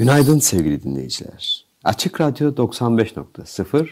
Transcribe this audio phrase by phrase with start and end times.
[0.00, 1.64] Günaydın sevgili dinleyiciler.
[1.84, 3.88] Açık Radyo 95.0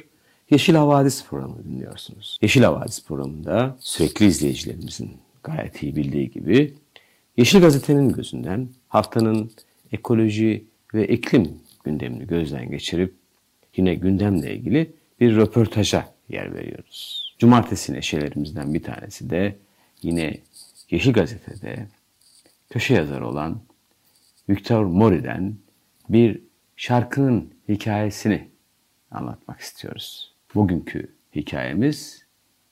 [0.50, 2.38] Yeşil Havadis programı dinliyorsunuz.
[2.42, 6.74] Yeşil Havadis programında sürekli izleyicilerimizin gayet iyi bildiği gibi
[7.36, 9.50] Yeşil Gazete'nin gözünden haftanın
[9.92, 13.14] ekoloji ve iklim gündemini gözden geçirip
[13.76, 17.34] yine gündemle ilgili bir röportaja yer veriyoruz.
[17.38, 19.56] Cumartesi neşelerimizden bir tanesi de
[20.02, 20.38] yine
[20.90, 21.86] Yeşil Gazete'de
[22.70, 23.60] köşe yazarı olan
[24.48, 25.54] Victor Mori'den
[26.08, 26.40] bir
[26.76, 28.48] şarkının hikayesini
[29.10, 30.34] anlatmak istiyoruz.
[30.54, 32.24] Bugünkü hikayemiz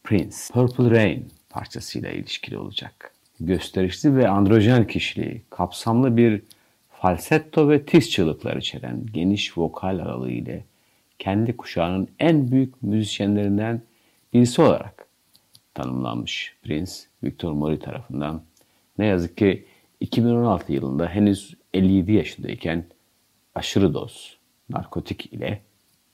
[0.04, 3.12] Prince, Purple Rain parçasıyla ilişkili olacak.
[3.40, 6.42] Gösterişli ve androjen kişiliği, kapsamlı bir
[6.90, 10.64] falsetto ve tiz çığlıklar içeren geniş vokal aralığı ile
[11.18, 13.82] kendi kuşağının en büyük müzisyenlerinden
[14.32, 15.06] birisi olarak
[15.74, 18.42] tanımlanmış Prince, Victor Mori tarafından.
[18.98, 19.66] Ne yazık ki
[20.00, 22.84] 2016 yılında henüz 57 yaşındayken
[23.56, 25.62] aşırı doz narkotik ile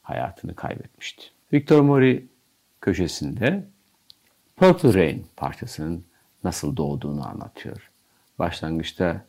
[0.02, 1.24] hayatını kaybetmişti.
[1.52, 2.26] Victor Mori
[2.80, 3.64] köşesinde
[4.56, 6.04] Purple Rain parçasının
[6.44, 7.90] nasıl doğduğunu anlatıyor.
[8.38, 9.24] Başlangıçta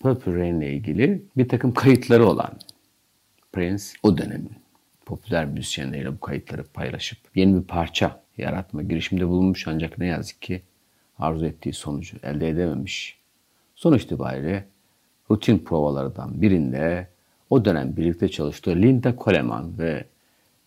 [0.00, 2.58] Purple Rain ile ilgili bir takım kayıtları olan
[3.52, 4.52] Prince o dönemin
[5.06, 10.62] popüler müzisyenleriyle bu kayıtları paylaşıp yeni bir parça yaratma girişiminde bulunmuş ancak ne yazık ki
[11.18, 13.18] arzu ettiği sonucu elde edememiş.
[13.74, 14.68] Sonuç itibariyle
[15.30, 17.08] rutin provalardan birinde
[17.50, 20.04] o dönem birlikte çalıştığı Linda Coleman ve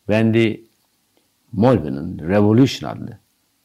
[0.06, 0.56] Wendy
[1.52, 3.18] Molvin'in Revolution adlı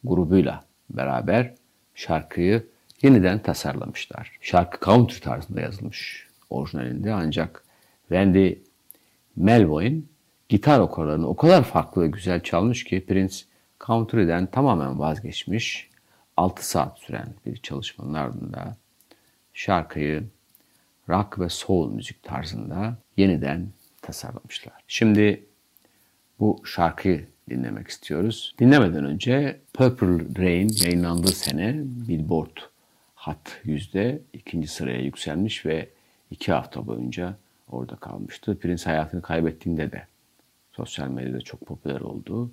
[0.04, 1.54] grubuyla beraber
[1.94, 2.66] şarkıyı
[3.02, 4.38] yeniden tasarlamışlar.
[4.40, 7.64] Şarkı country tarzında yazılmış orijinalinde ancak
[8.08, 8.54] Wendy
[9.36, 10.08] Melvoin
[10.48, 13.36] gitar okarlarını o kadar farklı ve güzel çalmış ki Prince
[13.86, 15.88] country'den tamamen vazgeçmiş.
[16.36, 18.76] 6 saat süren bir çalışmanın ardında
[19.54, 20.24] şarkıyı
[21.08, 23.68] rock ve soul müzik tarzında yeniden
[24.02, 24.74] tasarlamışlar.
[24.88, 25.46] Şimdi
[26.40, 28.54] bu şarkıyı dinlemek istiyoruz.
[28.58, 32.56] Dinlemeden önce Purple Rain yayınlandığı sene Billboard
[33.14, 35.88] Hot yüzde ikinci sıraya yükselmiş ve
[36.30, 37.36] iki hafta boyunca
[37.68, 38.58] orada kalmıştı.
[38.58, 40.06] Prince hayatını kaybettiğinde de
[40.72, 42.50] sosyal medyada çok popüler oldu.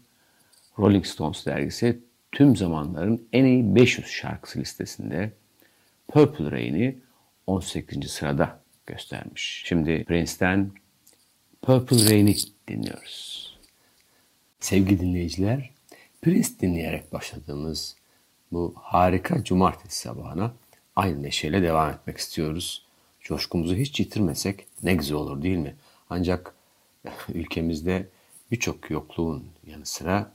[0.80, 2.00] Rolling Stones dergisi
[2.32, 5.32] tüm zamanların en iyi 500 şarkısı listesinde
[6.08, 6.98] Purple Rain'i
[7.48, 8.12] 18.
[8.12, 9.64] sırada göstermiş.
[9.66, 10.72] Şimdi Prince'ten
[11.62, 12.36] Purple Rain'i
[12.68, 13.46] dinliyoruz.
[14.60, 15.70] Sevgili dinleyiciler,
[16.22, 17.96] Prince dinleyerek başladığımız
[18.52, 20.54] bu harika cumartesi sabahına
[20.96, 22.86] aynı neşeyle devam etmek istiyoruz.
[23.22, 25.76] Coşkumuzu hiç yitirmesek ne güzel olur değil mi?
[26.10, 26.56] Ancak
[27.34, 28.10] ülkemizde
[28.52, 30.32] birçok yokluğun yanı sıra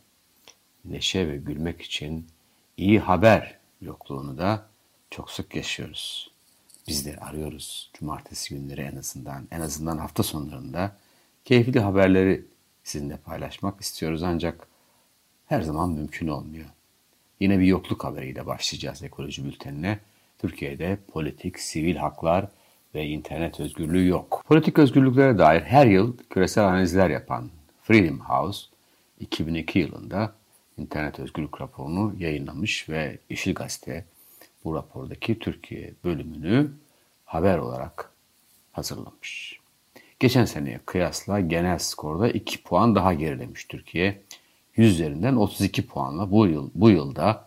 [0.84, 2.26] neşe ve gülmek için
[2.76, 4.66] iyi haber yokluğunu da
[5.10, 6.29] çok sık yaşıyoruz.
[6.90, 10.96] Biz de arıyoruz cumartesi günleri en azından, en azından hafta sonlarında
[11.44, 12.44] keyifli haberleri
[12.84, 14.66] sizinle paylaşmak istiyoruz ancak
[15.46, 16.66] her zaman mümkün olmuyor.
[17.40, 19.98] Yine bir yokluk haberiyle başlayacağız ekoloji bültenine.
[20.38, 22.48] Türkiye'de politik, sivil haklar
[22.94, 24.44] ve internet özgürlüğü yok.
[24.46, 27.50] Politik özgürlüklere dair her yıl küresel analizler yapan
[27.82, 28.66] Freedom House
[29.20, 30.34] 2002 yılında
[30.78, 34.04] internet özgürlük raporunu yayınlamış ve Yeşil Gazete
[34.64, 36.70] bu rapordaki Türkiye bölümünü
[37.24, 38.12] haber olarak
[38.72, 39.60] hazırlamış.
[40.20, 44.20] Geçen seneye kıyasla genel skorda 2 puan daha gerilemiş Türkiye.
[44.76, 47.44] 100 üzerinden 32 puanla bu yıl bu yılda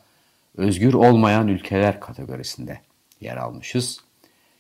[0.58, 2.82] özgür olmayan ülkeler kategorisinde
[3.22, 4.00] yer almışız.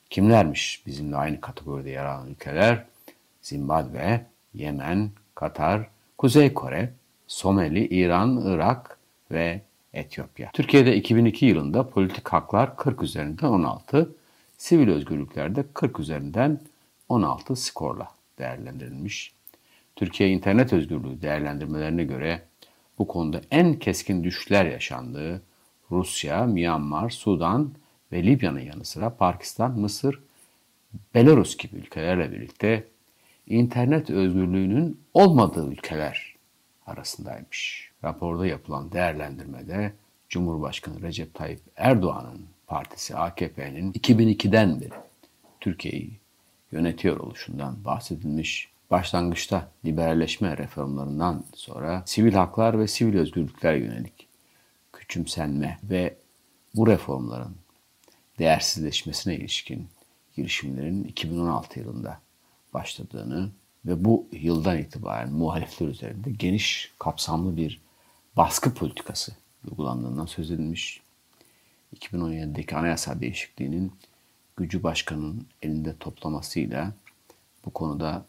[0.09, 2.85] Kimlermiş bizimle aynı kategoride yer alan ülkeler?
[3.41, 5.87] Zimbabwe, Yemen, Katar,
[6.17, 6.93] Kuzey Kore,
[7.27, 8.97] Somali, İran, Irak
[9.31, 9.61] ve
[9.93, 10.49] Etiyopya.
[10.53, 14.15] Türkiye'de 2002 yılında politik haklar 40 üzerinden 16,
[14.57, 16.59] sivil özgürlüklerde 40 üzerinden
[17.09, 18.07] 16 skorla
[18.39, 19.33] değerlendirilmiş.
[19.95, 22.41] Türkiye internet özgürlüğü değerlendirmelerine göre
[22.99, 25.41] bu konuda en keskin düşüşler yaşandığı
[25.91, 27.73] Rusya, Myanmar, Sudan
[28.11, 30.19] ve Libya'nın yanı sıra Pakistan, Mısır,
[31.15, 32.87] Belarus gibi ülkelerle birlikte
[33.47, 36.35] internet özgürlüğünün olmadığı ülkeler
[36.85, 37.92] arasındaymış.
[38.03, 39.93] Raporda yapılan değerlendirmede
[40.29, 44.93] Cumhurbaşkanı Recep Tayyip Erdoğan'ın Partisi AKP'nin 2002'den beri
[45.59, 46.19] Türkiye'yi
[46.71, 48.73] yönetiyor oluşundan bahsedilmiş.
[48.91, 54.27] Başlangıçta liberalleşme reformlarından sonra sivil haklar ve sivil özgürlükler yönelik
[54.93, 56.15] küçümsenme ve
[56.75, 57.55] bu reformların
[58.39, 59.87] değersizleşmesine ilişkin
[60.35, 62.19] girişimlerin 2016 yılında
[62.73, 63.49] başladığını
[63.85, 67.82] ve bu yıldan itibaren muhalifler üzerinde geniş kapsamlı bir
[68.37, 69.31] baskı politikası
[69.69, 71.01] uygulandığından söz edilmiş.
[71.95, 73.91] 2017'deki anayasa değişikliğinin
[74.57, 76.93] gücü başkanın elinde toplamasıyla
[77.65, 78.25] bu konuda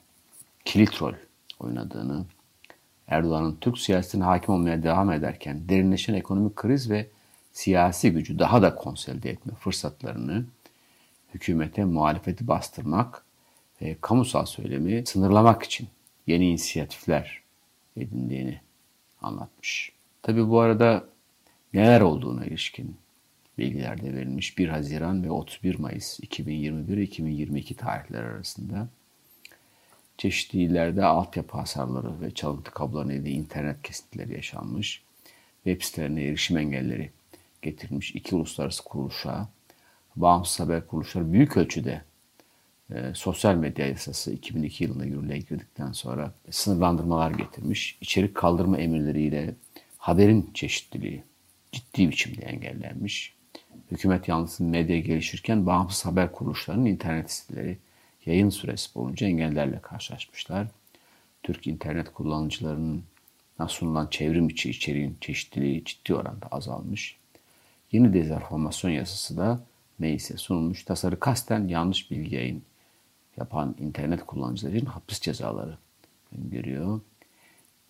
[0.64, 1.14] kilit rol
[1.60, 2.24] oynadığını,
[3.08, 7.06] Erdoğan'ın Türk siyasetine hakim olmaya devam ederken derinleşen ekonomik kriz ve
[7.52, 10.44] siyasi gücü daha da konsolide etme fırsatlarını
[11.34, 13.24] hükümete muhalefeti bastırmak
[13.82, 15.88] ve kamusal söylemi sınırlamak için
[16.26, 17.42] yeni inisiyatifler
[17.96, 18.60] edindiğini
[19.22, 19.93] anlatmış.
[20.24, 21.04] Tabi bu arada
[21.74, 22.96] neler olduğuna ilişkin
[23.58, 24.58] bilgiler de verilmiş.
[24.58, 28.88] 1 Haziran ve 31 Mayıs 2021-2022 tarihleri arasında
[30.18, 35.02] çeşitli illerde altyapı hasarları ve çalıntı kablo nedeniyle internet kesintileri yaşanmış.
[35.64, 37.10] Web sitelerine erişim engelleri
[37.62, 39.48] getirilmiş iki uluslararası kuruluşa,
[40.16, 42.02] bağımsız haber kuruluşları büyük ölçüde
[42.90, 47.98] e, sosyal medya yasası 2002 yılında yürürlüğe girdikten sonra sınırlandırmalar getirmiş.
[48.00, 49.54] İçerik kaldırma emirleriyle
[50.04, 51.24] haberin çeşitliliği
[51.72, 53.34] ciddi biçimde engellenmiş.
[53.90, 57.78] Hükümet yanlısı medya gelişirken bağımsız haber kuruluşlarının internet siteleri
[58.26, 60.66] yayın süresi boyunca engellerle karşılaşmışlar.
[61.42, 63.04] Türk internet kullanıcılarının
[63.68, 67.16] sunulan çevrim içi içeriğin çeşitliliği ciddi oranda azalmış.
[67.92, 69.60] Yeni dezenformasyon yasası da
[70.00, 70.84] neyse sunulmuş.
[70.84, 72.62] Tasarı kasten yanlış bilgi yayın
[73.36, 75.78] yapan internet kullanıcıları için hapis cezaları
[76.38, 77.00] öngörüyor.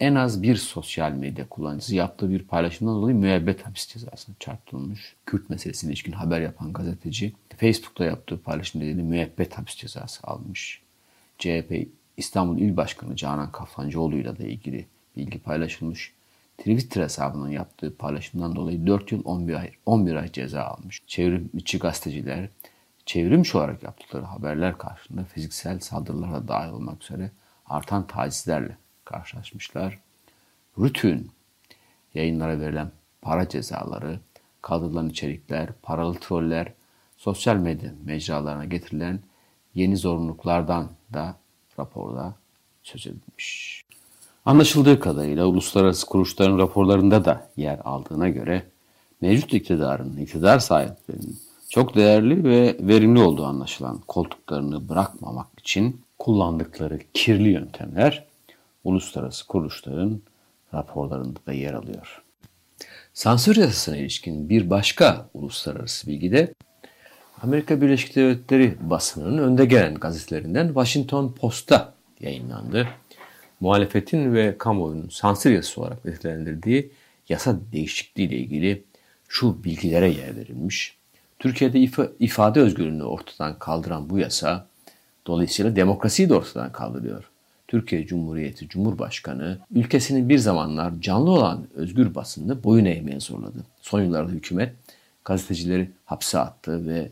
[0.00, 5.17] En az bir sosyal medya kullanıcısı yaptığı bir paylaşımdan dolayı müebbet hapis cezasına çarptırılmış.
[5.26, 10.82] Kürt meselesine ilişkin haber yapan gazeteci Facebook'ta yaptığı paylaşım nedeniyle müebbet hapis cezası almış.
[11.38, 14.87] CHP İstanbul İl Başkanı Canan Kaftancıoğlu ile de ilgili
[15.17, 16.12] bilgi paylaşılmış.
[16.58, 21.02] Twitter hesabının yaptığı paylaşımdan dolayı 4 yıl 11 ay, 11 ay ceza almış.
[21.06, 22.49] Çevrimçi gazeteciler
[23.06, 27.31] çevrimçi olarak yaptıkları haberler karşısında fiziksel saldırılara dahil olmak üzere
[27.67, 29.99] artan tacizlerle karşılaşmışlar.
[30.79, 31.31] Rütün
[32.15, 32.91] yayınlara verilen
[33.23, 34.21] para cezaları,
[34.62, 36.73] kaldırılan içerikler, paralı troller,
[37.17, 39.21] sosyal medya mecralarına getirilen
[39.75, 41.37] yeni zorunluluklardan da
[41.79, 42.35] raporda
[42.83, 43.85] söz edilmiş.
[44.45, 48.67] Anlaşıldığı kadarıyla uluslararası kuruluşların raporlarında da yer aldığına göre
[49.21, 57.49] mevcut iktidarın, iktidar sahiplerinin çok değerli ve verimli olduğu anlaşılan koltuklarını bırakmamak için kullandıkları kirli
[57.49, 58.27] yöntemler
[58.85, 60.23] uluslararası kuruluşların
[60.75, 62.23] raporlarında da yer alıyor.
[63.15, 66.55] Sansür yasasına ilişkin bir başka uluslararası bilgi de
[67.43, 72.89] Amerika Birleşik Devletleri basınının önde gelen gazetelerinden Washington Post'ta yayınlandı.
[73.61, 76.91] Muhalefetin ve kamuoyunun sansür yasası olarak nitelendirdiği
[77.29, 78.85] yasa değişikliği ile ilgili
[79.29, 80.97] şu bilgilere yer verilmiş.
[81.39, 84.67] Türkiye'de if- ifade özgürlüğünü ortadan kaldıran bu yasa
[85.27, 87.31] dolayısıyla demokrasiyi de ortadan kaldırıyor.
[87.69, 93.64] Türkiye Cumhuriyeti Cumhurbaşkanı ülkesinin bir zamanlar canlı olan özgür basını boyun eğmeye zorladı.
[93.80, 94.75] Son yıllarda hükümet
[95.25, 97.11] gazetecileri hapse attı ve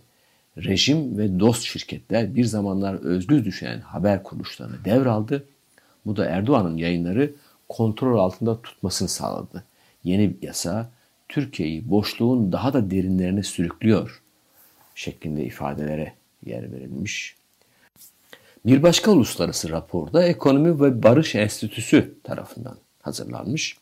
[0.58, 5.44] rejim ve dost şirketler bir zamanlar özgür düşen haber kuruluşlarını devraldı.
[6.06, 7.32] Bu da Erdoğan'ın yayınları
[7.68, 9.64] kontrol altında tutmasını sağladı.
[10.04, 10.90] Yeni yasa
[11.28, 14.22] Türkiye'yi boşluğun daha da derinlerine sürüklüyor
[14.94, 16.12] şeklinde ifadelere
[16.46, 17.36] yer verilmiş.
[18.66, 23.76] Bir başka uluslararası raporda Ekonomi ve Barış Enstitüsü tarafından hazırlanmış.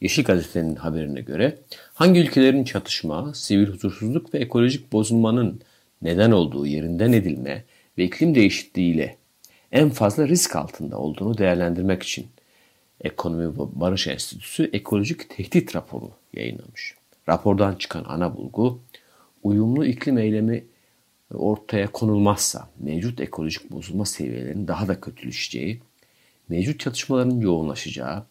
[0.00, 1.58] Yeşil Gazete'nin haberine göre
[1.94, 5.60] hangi ülkelerin çatışma, sivil huzursuzluk ve ekolojik bozulmanın
[6.02, 7.64] neden olduğu yerinden edilme
[7.98, 9.16] ve iklim değişikliğiyle
[9.72, 12.26] en fazla risk altında olduğunu değerlendirmek için
[13.00, 16.94] Ekonomi ve Barış Enstitüsü ekolojik tehdit raporu yayınlamış.
[17.28, 18.80] Rapordan çıkan ana bulgu
[19.42, 20.64] uyumlu iklim eylemi
[21.34, 25.82] ortaya konulmazsa mevcut ekolojik bozulma seviyelerinin daha da kötüleşeceği,
[26.48, 28.24] mevcut çatışmaların yoğunlaşacağı,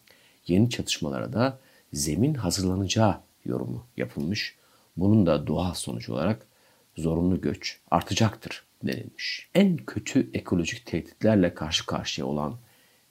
[0.48, 1.60] yeni çatışmalara da
[1.94, 4.56] zemin hazırlanacağı yorumu yapılmış.
[4.98, 6.48] Bunun da doğal sonucu olarak
[6.98, 9.50] zorunlu göç artacaktır denilmiş.
[9.56, 12.56] En kötü ekolojik tehditlerle karşı karşıya olan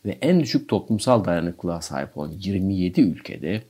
[0.04, 3.62] ve en düşük toplumsal dayanıklılığa sahip olan 27 ülkede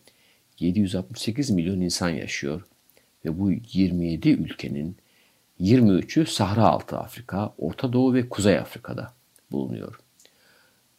[0.58, 2.62] 768 milyon insan yaşıyor
[3.24, 4.96] ve bu 27 ülkenin
[5.60, 9.12] 23'ü Sahra Altı Afrika, Orta Doğu ve Kuzey Afrika'da
[9.50, 10.00] bulunuyor.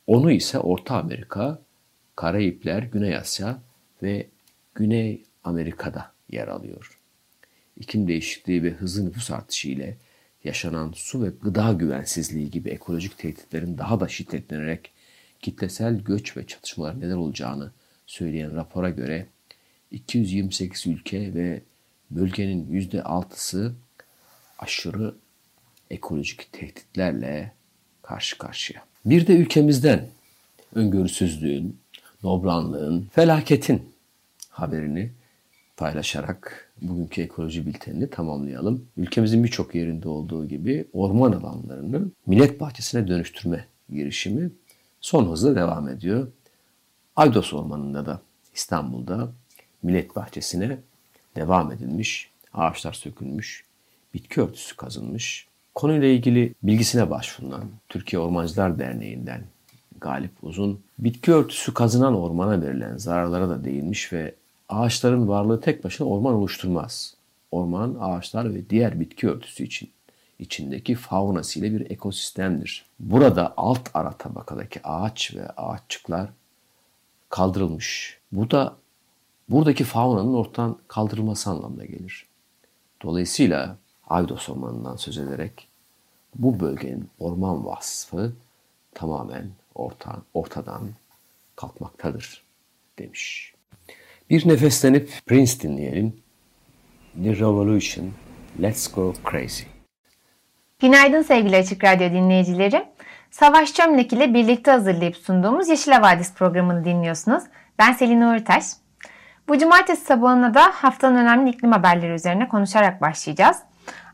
[0.07, 1.59] Onu ise Orta Amerika,
[2.15, 3.61] Karayipler, Güney Asya
[4.03, 4.27] ve
[4.75, 6.99] Güney Amerika'da yer alıyor.
[7.77, 9.97] iklim değişikliği ve hızlı nüfus artışı ile
[10.43, 14.91] yaşanan su ve gıda güvensizliği gibi ekolojik tehditlerin daha da şiddetlenerek
[15.41, 17.71] kitlesel göç ve çatışmalar neden olacağını
[18.05, 19.27] söyleyen rapora göre
[19.91, 21.61] 228 ülke ve
[22.11, 23.73] bölgenin %6'sı
[24.59, 25.15] aşırı
[25.91, 27.51] ekolojik tehditlerle
[28.01, 28.83] karşı karşıya.
[29.05, 30.07] Bir de ülkemizden
[30.75, 31.79] öngörüsüzlüğün,
[32.23, 33.93] nobranlığın, felaketin
[34.49, 35.11] haberini
[35.77, 38.85] paylaşarak bugünkü ekoloji bültenini tamamlayalım.
[38.97, 44.51] Ülkemizin birçok yerinde olduğu gibi orman alanlarını millet bahçesine dönüştürme girişimi
[45.01, 46.27] son hızla devam ediyor.
[47.15, 48.21] Aydos Ormanı'nda da
[48.55, 49.31] İstanbul'da
[49.83, 50.77] millet bahçesine
[51.35, 53.66] devam edilmiş, ağaçlar sökülmüş,
[54.13, 55.47] bitki örtüsü kazınmış.
[55.75, 59.43] Konuyla ilgili bilgisine başvurulan Türkiye Ormancılar Derneği'nden
[60.01, 64.35] Galip Uzun, bitki örtüsü kazınan ormana verilen zararlara da değinmiş ve
[64.69, 67.15] ağaçların varlığı tek başına orman oluşturmaz.
[67.51, 69.89] Orman, ağaçlar ve diğer bitki örtüsü için
[70.39, 72.85] içindeki faunası ile bir ekosistemdir.
[72.99, 76.29] Burada alt ara tabakadaki ağaç ve ağaççıklar
[77.29, 78.19] kaldırılmış.
[78.31, 78.75] Bu da
[79.49, 82.25] buradaki faunanın ortadan kaldırılması anlamına gelir.
[83.01, 83.77] Dolayısıyla
[84.09, 85.67] Aydos Ormanı'ndan söz ederek
[86.35, 88.33] bu bölgenin orman vasfı
[88.93, 90.89] tamamen orta, ortadan
[91.55, 92.43] kalkmaktadır
[92.99, 93.53] demiş.
[94.29, 96.13] Bir nefeslenip Prince dinleyelim.
[97.23, 98.11] The Revolution,
[98.61, 99.63] Let's Go Crazy.
[100.79, 102.85] Günaydın sevgili Açık Radyo dinleyicileri.
[103.31, 107.43] Savaş Çömlek ile birlikte hazırlayıp sunduğumuz Yeşil Havadis programını dinliyorsunuz.
[107.79, 108.65] Ben Selin Uğurtaş.
[109.49, 113.57] Bu cumartesi sabahına da haftanın önemli iklim haberleri üzerine konuşarak başlayacağız.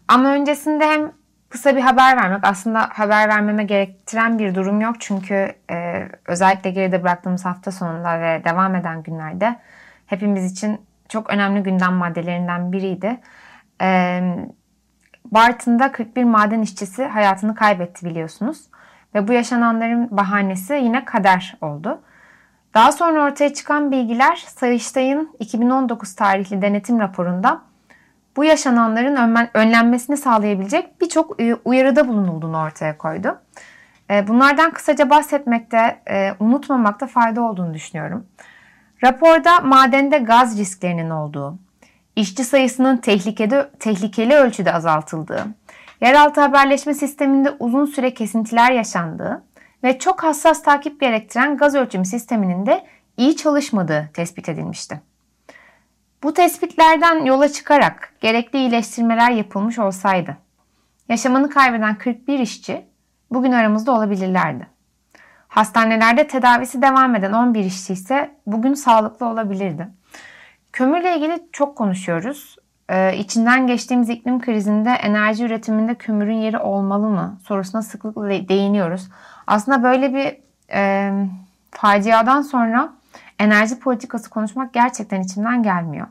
[0.08, 1.12] Ama öncesinde hem
[1.50, 4.96] kısa bir haber vermek aslında haber vermeme gerektiren bir durum yok.
[5.00, 9.60] Çünkü e, özellikle geride bıraktığımız hafta sonunda ve devam eden günlerde
[10.06, 13.20] hepimiz için çok önemli gündem maddelerinden biriydi.
[13.82, 14.22] E,
[15.26, 18.62] Bartın'da 41 maden işçisi hayatını kaybetti biliyorsunuz.
[19.16, 22.02] Ve bu yaşananların bahanesi yine kader oldu.
[22.74, 27.62] Daha sonra ortaya çıkan bilgiler Sayıştay'ın 2019 tarihli denetim raporunda
[28.38, 33.40] bu yaşananların önlenmesini sağlayabilecek birçok uyarıda bulunulduğunu ortaya koydu.
[34.10, 38.28] E, bunlardan kısaca bahsetmekte, e, unutmamakta fayda olduğunu düşünüyorum.
[39.04, 41.60] Raporda madende gaz risklerinin olduğu,
[42.16, 45.46] işçi sayısının tehlikeli, tehlikeli ölçüde azaltıldığı,
[46.02, 49.44] yeraltı haberleşme sisteminde uzun süre kesintiler yaşandığı
[49.84, 52.86] ve çok hassas takip gerektiren gaz ölçüm sisteminin de
[53.18, 55.13] iyi çalışmadığı tespit edilmişti.
[56.24, 60.38] Bu tespitlerden yola çıkarak gerekli iyileştirmeler yapılmış olsaydı,
[61.10, 62.86] yaşamını kaybeden 41 işçi
[63.32, 64.68] bugün aramızda olabilirlerdi.
[65.48, 69.88] Hastanelerde tedavisi devam eden 11 işçi ise bugün sağlıklı olabilirdi.
[70.74, 72.56] Kömürle ilgili çok konuşuyoruz.
[72.90, 79.10] Ee, içinden geçtiğimiz iklim krizinde enerji üretiminde kömürün yeri olmalı mı sorusuna sıklıkla değiniyoruz.
[79.48, 80.38] Aslında böyle bir
[80.74, 81.12] e,
[81.72, 82.94] faciadan sonra
[83.44, 86.08] enerji politikası konuşmak gerçekten içimden gelmiyor.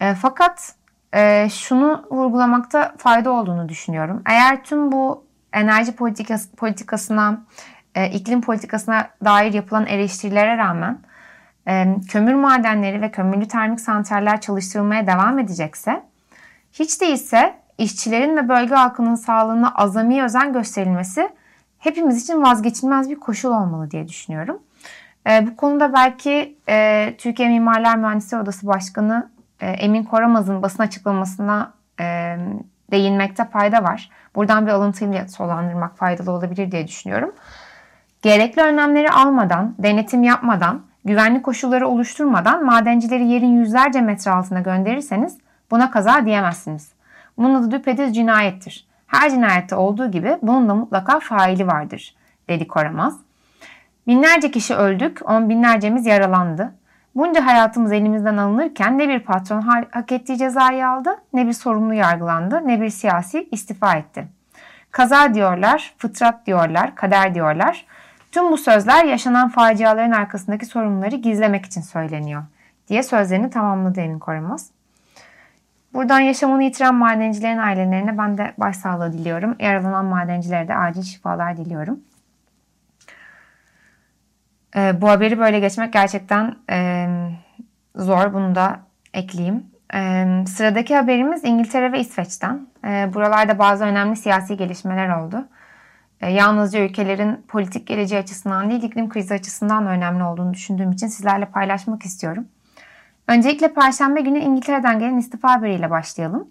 [0.00, 0.74] E, fakat
[1.14, 4.22] e, şunu vurgulamakta fayda olduğunu düşünüyorum.
[4.26, 7.40] Eğer tüm bu enerji politikası, politikasına,
[7.94, 10.98] e, iklim politikasına dair yapılan eleştirilere rağmen
[11.68, 16.02] e, kömür madenleri ve kömürlü termik santraller çalıştırılmaya devam edecekse,
[16.72, 21.28] hiç değilse işçilerin ve bölge halkının sağlığına azami özen gösterilmesi
[21.78, 24.62] hepimiz için vazgeçilmez bir koşul olmalı diye düşünüyorum.
[25.28, 29.30] E, bu konuda belki e, Türkiye Mimarlar Mühendisleri Odası Başkanı
[29.60, 32.36] e, Emin Koramaz'ın basın açıklamasına e,
[32.90, 34.10] değinmekte fayda var.
[34.34, 37.32] Buradan bir alıntıyla solandırmak faydalı olabilir diye düşünüyorum.
[38.22, 45.38] Gerekli önlemleri almadan, denetim yapmadan, güvenlik koşulları oluşturmadan madencileri yerin yüzlerce metre altına gönderirseniz
[45.70, 46.92] buna kaza diyemezsiniz.
[47.38, 48.88] Bunun adı düpedüz cinayettir.
[49.06, 52.14] Her cinayette olduğu gibi bunun da mutlaka faili vardır,
[52.48, 53.27] dedi Koramaz.
[54.08, 56.74] Binlerce kişi öldük, on binlercemiz yaralandı.
[57.14, 59.60] Bunca hayatımız elimizden alınırken ne bir patron
[59.90, 64.28] hak ettiği cezayı aldı, ne bir sorumlu yargılandı, ne bir siyasi istifa etti.
[64.90, 67.86] Kaza diyorlar, fıtrat diyorlar, kader diyorlar.
[68.32, 72.42] Tüm bu sözler yaşanan faciaların arkasındaki sorunları gizlemek için söyleniyor
[72.88, 74.70] diye sözlerini tamamladı Emin Koramaz.
[75.94, 79.56] Buradan yaşamını yitiren madencilerin ailelerine ben de başsağlığı diliyorum.
[79.58, 82.00] Yaralanan madencilere de acil şifalar diliyorum.
[84.76, 87.06] E, bu haberi böyle geçmek gerçekten e,
[87.96, 88.32] zor.
[88.32, 88.80] Bunu da
[89.14, 89.66] ekleyeyim.
[89.94, 92.66] E, sıradaki haberimiz İngiltere ve İsveç'ten.
[92.84, 95.48] E, buralarda bazı önemli siyasi gelişmeler oldu.
[96.20, 101.06] E, yalnızca ülkelerin politik geleceği açısından değil, iklim krizi açısından da önemli olduğunu düşündüğüm için
[101.06, 102.48] sizlerle paylaşmak istiyorum.
[103.28, 106.48] Öncelikle Perşembe günü İngiltere'den gelen istifa haberiyle başlayalım.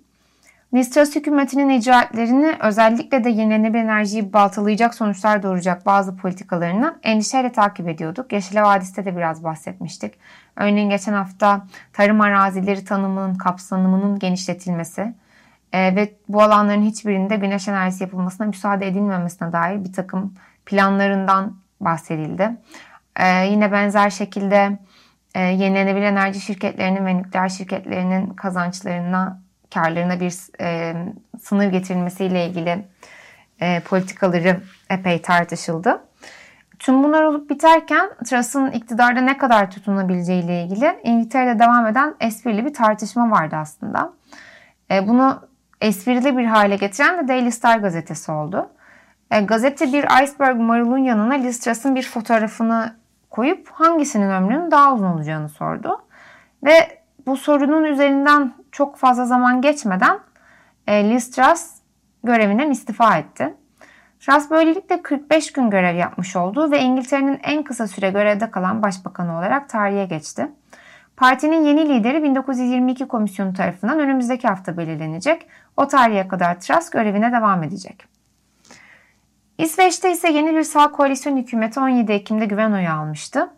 [0.73, 7.87] Liz Truss hükümetinin icraatlerini özellikle de yenilenebilir enerjiyi baltalayacak sonuçlar doğuracak bazı politikalarını endişeyle takip
[7.87, 8.33] ediyorduk.
[8.33, 10.13] Yeşil Vadisi'de de biraz bahsetmiştik.
[10.55, 15.13] Örneğin geçen hafta tarım arazileri tanımının kapsamının genişletilmesi
[15.73, 20.33] e, ve bu alanların hiçbirinde güneş enerjisi yapılmasına müsaade edilmemesine dair bir takım
[20.65, 22.57] planlarından bahsedildi.
[23.15, 24.79] E, yine benzer şekilde
[25.35, 30.93] e, yenilenebilir enerji şirketlerinin ve nükleer şirketlerinin kazançlarına, karlarına bir e,
[31.41, 32.85] sınır getirilmesiyle ilgili
[33.59, 36.03] e, politikaları epey tartışıldı.
[36.79, 42.65] Tüm bunlar olup biterken Truss'ın iktidarda ne kadar tutunabileceği ile ilgili İngiltere'de devam eden esprili
[42.65, 44.13] bir tartışma vardı aslında.
[44.91, 45.47] E, bunu
[45.81, 48.69] esprili bir hale getiren de Daily Star gazetesi oldu.
[49.31, 52.95] E, gazete bir iceberg marulun yanına Liz Truss'ın bir fotoğrafını
[53.29, 56.01] koyup hangisinin ömrünün daha uzun olacağını sordu.
[56.63, 60.19] Ve bu sorunun üzerinden çok fazla zaman geçmeden
[60.87, 61.71] e, Liz Truss
[62.23, 63.53] görevinden istifa etti.
[64.19, 69.37] Truss böylelikle 45 gün görev yapmış oldu ve İngiltere'nin en kısa süre görevde kalan başbakanı
[69.37, 70.51] olarak tarihe geçti.
[71.15, 75.47] Partinin yeni lideri 1922 komisyonu tarafından önümüzdeki hafta belirlenecek.
[75.77, 78.05] O tarihe kadar Truss görevine devam edecek.
[79.57, 83.49] İsveç'te ise yeni bir sağ koalisyon hükümeti 17 Ekim'de güven oyu almıştı.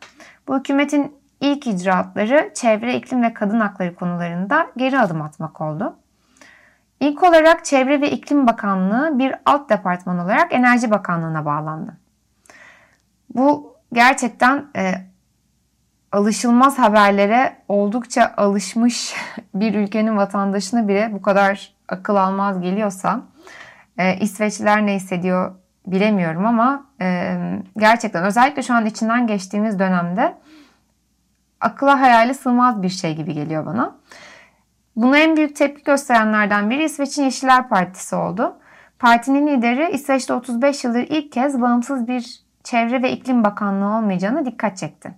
[0.47, 5.96] Bu hükümetin ilk icraatları çevre, iklim ve kadın hakları konularında geri adım atmak oldu.
[7.00, 11.98] İlk olarak Çevre ve İklim Bakanlığı bir alt departman olarak Enerji Bakanlığı'na bağlandı.
[13.36, 14.93] Bu gerçekten e,
[16.12, 19.15] alışılmaz haberlere oldukça alışmış
[19.55, 23.22] bir ülkenin vatandaşına bile bu kadar akıl almaz geliyorsa
[23.98, 25.55] e, İsveçliler ne hissediyor
[25.88, 27.38] bilemiyorum ama e,
[27.77, 30.38] gerçekten özellikle şu an içinden geçtiğimiz dönemde
[31.61, 33.95] akıla hayali sığmaz bir şey gibi geliyor bana.
[34.95, 38.55] Buna en büyük tepki gösterenlerden biri İsveç'in Yeşiller Partisi oldu.
[39.00, 44.77] Partinin lideri İsveç'te 35 yıldır ilk kez bağımsız bir çevre ve iklim bakanlığı olmayacağını dikkat
[44.77, 45.11] çekti.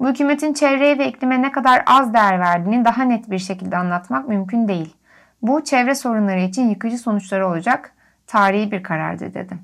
[0.00, 4.28] Bu hükümetin çevreye ve iklime ne kadar az değer verdiğini daha net bir şekilde anlatmak
[4.28, 4.96] mümkün değil.
[5.42, 7.92] Bu çevre sorunları için yıkıcı sonuçları olacak
[8.26, 9.58] tarihi bir karardır dedi.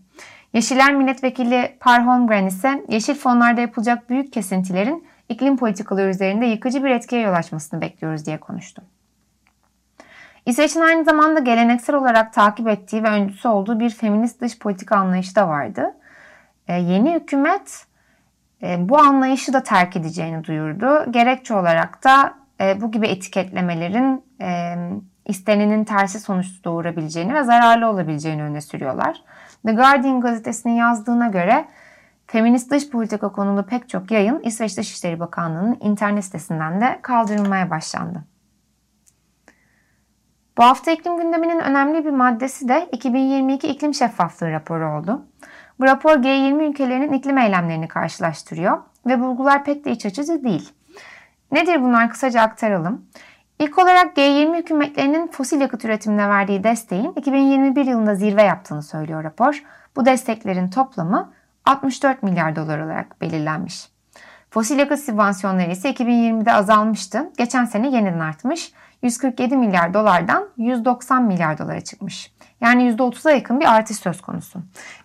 [0.52, 6.90] Yeşiller Milletvekili Per Holmgren ise yeşil fonlarda yapılacak büyük kesintilerin iklim politikaları üzerinde yıkıcı bir
[6.90, 8.82] etkiye yol açmasını bekliyoruz diye konuştu.
[10.46, 15.36] İsveç'in aynı zamanda geleneksel olarak takip ettiği ve öncüsü olduğu bir feminist dış politika anlayışı
[15.36, 15.94] da vardı.
[16.68, 17.86] Ee, yeni hükümet
[18.62, 21.12] e, bu anlayışı da terk edeceğini duyurdu.
[21.12, 24.76] Gerekçe olarak da e, bu gibi etiketlemelerin e,
[25.26, 29.22] istenenin tersi sonuç doğurabileceğini ve zararlı olabileceğini öne sürüyorlar.
[29.66, 31.64] The Guardian gazetesinin yazdığına göre
[32.32, 38.24] feminist dış politika konulu pek çok yayın İsveç Dışişleri Bakanlığı'nın internet sitesinden de kaldırılmaya başlandı.
[40.58, 45.26] Bu hafta iklim gündeminin önemli bir maddesi de 2022 iklim şeffaflığı raporu oldu.
[45.80, 50.72] Bu rapor G20 ülkelerinin iklim eylemlerini karşılaştırıyor ve bulgular pek de iç açıcı değil.
[51.52, 53.06] Nedir bunlar kısaca aktaralım.
[53.58, 59.62] İlk olarak G20 hükümetlerinin fosil yakıt üretimine verdiği desteğin 2021 yılında zirve yaptığını söylüyor rapor.
[59.96, 61.32] Bu desteklerin toplamı
[61.64, 63.88] 64 milyar dolar olarak belirlenmiş.
[64.50, 67.30] Fosil yakıt sübvansiyonları ise 2020'de azalmıştı.
[67.38, 68.72] Geçen sene yeniden artmış.
[69.02, 72.32] 147 milyar dolardan 190 milyar dolara çıkmış.
[72.60, 74.60] Yani %30'a yakın bir artış söz konusu.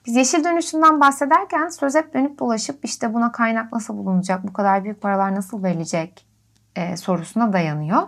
[0.06, 4.84] Biz yeşil dönüşümden bahsederken söz hep dönüp dolaşıp işte buna kaynak nasıl bulunacak, bu kadar
[4.84, 6.26] büyük paralar nasıl verilecek
[6.76, 8.02] e, sorusuna dayanıyor.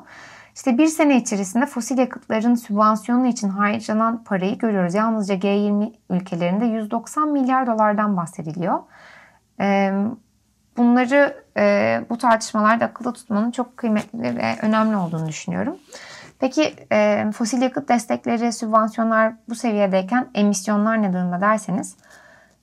[0.58, 4.94] İşte bir sene içerisinde fosil yakıtların sübvansiyonu için harcanan parayı görüyoruz.
[4.94, 8.80] Yalnızca G20 ülkelerinde 190 milyar dolardan bahsediliyor.
[10.78, 11.44] Bunları
[12.10, 15.78] bu tartışmalarda akılda tutmanın çok kıymetli ve önemli olduğunu düşünüyorum.
[16.40, 16.76] Peki
[17.34, 21.96] fosil yakıt destekleri, sübvansiyonlar bu seviyedeyken emisyonlar ne durumda derseniz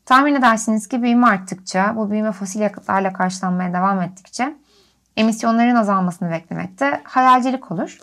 [0.05, 4.57] tahmin edersiniz ki büyüme arttıkça, bu büyüme fosil yakıtlarla karşılanmaya devam ettikçe
[5.17, 7.99] emisyonların azalmasını beklemekte hayalcilik olur.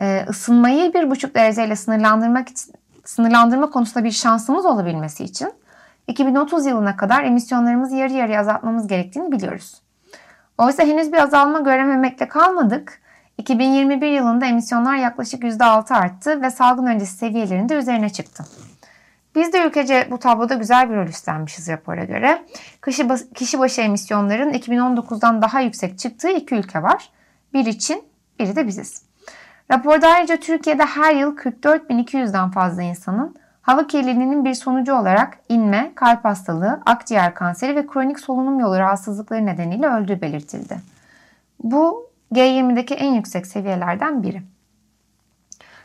[0.00, 5.52] Ee, ısınmayı bir buçuk dereceyle sınırlandırmak için, sınırlandırma konusunda bir şansımız olabilmesi için
[6.06, 9.82] 2030 yılına kadar emisyonlarımızı yarı yarıya azaltmamız gerektiğini biliyoruz.
[10.58, 13.00] Oysa henüz bir azalma görememekle kalmadık.
[13.38, 18.44] 2021 yılında emisyonlar yaklaşık %6 arttı ve salgın öncesi seviyelerinde üzerine çıktı.
[19.38, 22.44] Biz de ülkece bu tabloda güzel bir rol üstlenmişiz rapora göre.
[22.84, 27.10] Kişi, kişi başı emisyonların 2019'dan daha yüksek çıktığı iki ülke var.
[27.54, 28.04] Biri Çin,
[28.38, 29.02] biri de biziz.
[29.70, 36.24] Raporda ayrıca Türkiye'de her yıl 44.200'den fazla insanın hava kirliliğinin bir sonucu olarak inme, kalp
[36.24, 40.78] hastalığı, akciğer kanseri ve kronik solunum yolu rahatsızlıkları nedeniyle öldüğü belirtildi.
[41.62, 44.42] Bu G20'deki en yüksek seviyelerden biri.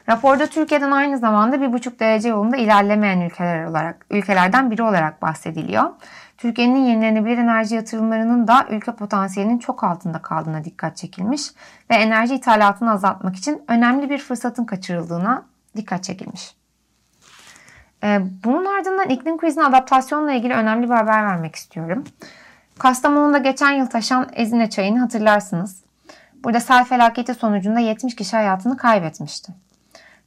[0.09, 5.89] Raporda Türkiye'den aynı zamanda 1,5 derece yolunda ilerlemeyen ülkeler olarak ülkelerden biri olarak bahsediliyor.
[6.37, 11.51] Türkiye'nin yenilenebilir enerji yatırımlarının da ülke potansiyelinin çok altında kaldığına dikkat çekilmiş
[11.89, 16.55] ve enerji ithalatını azaltmak için önemli bir fırsatın kaçırıldığına dikkat çekilmiş.
[18.03, 22.03] Ee, bunun ardından iklim krizine adaptasyonla ilgili önemli bir haber vermek istiyorum.
[22.79, 25.83] Kastamonu'da geçen yıl taşan Ezine çayını hatırlarsınız.
[26.43, 29.53] Burada sel felaketi sonucunda 70 kişi hayatını kaybetmişti.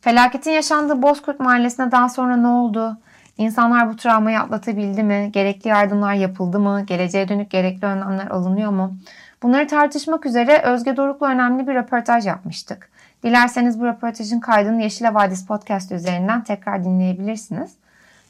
[0.06, 2.98] Felaketin yaşandığı Bozkurt Mahallesi'ne daha sonra ne oldu?
[3.38, 5.30] İnsanlar bu travmayı atlatabildi mi?
[5.32, 6.82] Gerekli yardımlar yapıldı mı?
[6.86, 8.96] Geleceğe dönük gerekli önlemler alınıyor mu?
[9.42, 12.90] Bunları tartışmak üzere Özge Doruk'la önemli bir röportaj yapmıştık.
[13.22, 17.70] Dilerseniz bu röportajın kaydını Yeşile Vadisi Podcast üzerinden tekrar dinleyebilirsiniz.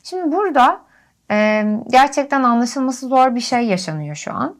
[0.03, 0.81] Şimdi burada
[1.31, 4.55] e, gerçekten anlaşılması zor bir şey yaşanıyor şu an.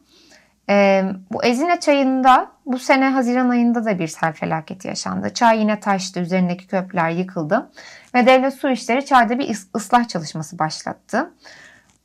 [0.69, 5.33] E, bu Ezine çayında bu sene Haziran ayında da bir sel felaketi yaşandı.
[5.33, 7.69] Çay yine taştı, üzerindeki köprüler yıkıldı
[8.15, 11.31] ve devlet su işleri çayda bir ıslah çalışması başlattı.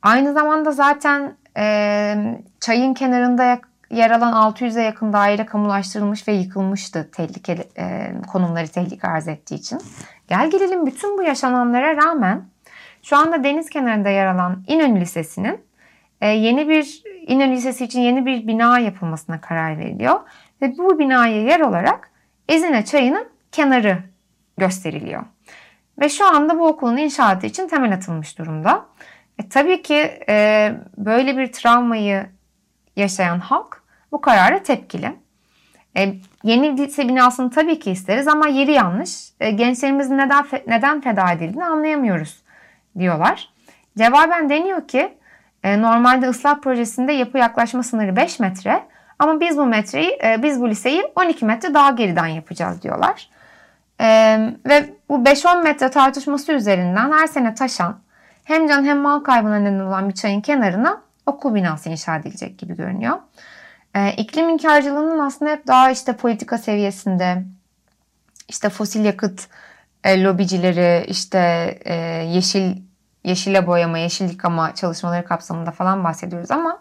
[0.01, 2.15] Aynı zamanda zaten e,
[2.59, 9.27] çayın kenarında yer alan 600'e yakın daire kamulaştırılmış ve yıkılmıştı tehlikeli e, konumları tehlike arz
[9.27, 9.79] ettiği için.
[10.27, 12.45] Gel gelelim bütün bu yaşananlara rağmen
[13.03, 15.61] şu anda deniz kenarında yer alan İnönü Lisesi'nin
[16.27, 20.19] yeni bir İnönü Lisesi için yeni bir bina yapılmasına karar veriliyor.
[20.61, 22.11] Ve bu binaya yer olarak
[22.49, 23.97] Ezine Çayı'nın kenarı
[24.57, 25.23] gösteriliyor.
[25.99, 28.85] Ve şu anda bu okulun inşaatı için temel atılmış durumda.
[29.39, 32.25] E, tabii ki e, böyle bir travmayı
[32.95, 35.15] yaşayan halk bu karara tepkili.
[35.97, 39.29] E, yeni lise binasını tabii ki isteriz ama yeri yanlış.
[39.39, 42.43] E, gençlerimizin neden, neden feda edildiğini anlayamıyoruz
[42.99, 43.49] diyorlar.
[43.97, 45.17] Cevaben deniyor ki
[45.63, 48.83] normalde ıslah projesinde yapı yaklaşma sınırı 5 metre
[49.19, 53.29] ama biz bu metreyi, e, biz bu liseyi 12 metre daha geriden yapacağız diyorlar.
[54.01, 54.07] E,
[54.65, 57.99] ve bu 5-10 metre tartışması üzerinden her sene taşan
[58.43, 62.75] hem can hem mal kaybına neden olan bir çayın kenarına okul binası inşa edilecek gibi
[62.75, 63.17] görünüyor.
[63.95, 67.43] E, iklim inkarcılığının aslında hep daha işte politika seviyesinde
[68.49, 69.47] işte fosil yakıt
[70.03, 71.39] e, lobicileri, işte
[71.85, 71.95] e,
[72.27, 72.77] yeşil
[73.23, 76.79] yeşile boyama, yeşil yıkama çalışmaları kapsamında falan bahsediyoruz ama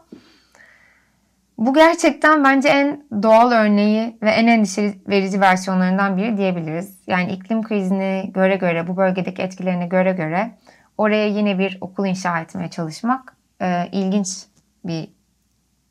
[1.58, 6.98] bu gerçekten bence en doğal örneği ve en endişe verici versiyonlarından biri diyebiliriz.
[7.06, 10.50] Yani iklim krizini göre göre, bu bölgedeki etkilerini göre göre
[10.98, 14.44] oraya yine bir okul inşa etmeye çalışmak e, ilginç
[14.84, 15.08] bir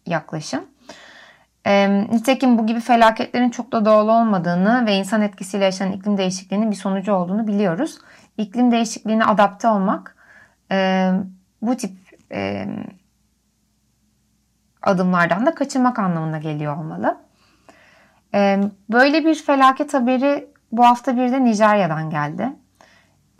[0.06, 0.66] yaklaşım.
[1.66, 6.72] E, nitekim bu gibi felaketlerin çok da doğal olmadığını ve insan etkisiyle yaşanan iklim değişikliğinin
[6.72, 7.98] bir sonucu olduğunu biliyoruz.
[8.38, 10.16] İklim değişikliğine adapte olmak
[10.72, 11.10] e,
[11.62, 11.92] bu tip
[12.32, 12.68] e,
[14.82, 17.18] adımlardan da kaçınmak anlamına geliyor olmalı.
[18.34, 22.50] E, böyle bir felaket haberi bu hafta bir de Nijerya'dan geldi.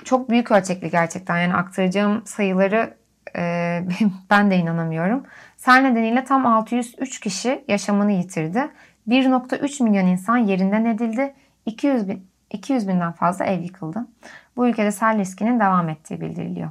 [0.04, 2.98] Çok büyük ölçekli gerçekten yani aktaracağım sayıları
[3.36, 3.84] e,
[4.30, 5.24] ben de inanamıyorum.
[5.58, 8.72] Sel nedeniyle tam 603 kişi yaşamını yitirdi.
[9.08, 11.34] 1.3 milyon insan yerinden edildi.
[11.66, 14.08] 200 bin, 200 binden fazla ev yıkıldı.
[14.56, 16.70] Bu ülkede sel riskinin devam ettiği bildiriliyor.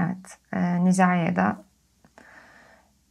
[0.00, 1.56] Evet, e, Nijerya'da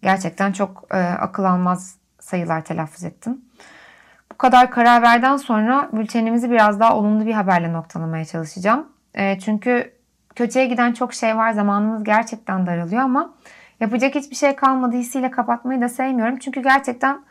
[0.01, 3.41] gerçekten çok e, akıl almaz sayılar telaffuz ettim.
[4.33, 8.87] Bu kadar karar verden sonra bültenimizi biraz daha olumlu bir haberle noktalamaya çalışacağım.
[9.13, 9.93] E, çünkü
[10.35, 11.51] kötüye giden çok şey var.
[11.51, 13.33] Zamanımız gerçekten daralıyor ama
[13.79, 16.39] yapacak hiçbir şey kalmadı hissiyle kapatmayı da sevmiyorum.
[16.39, 17.21] Çünkü gerçekten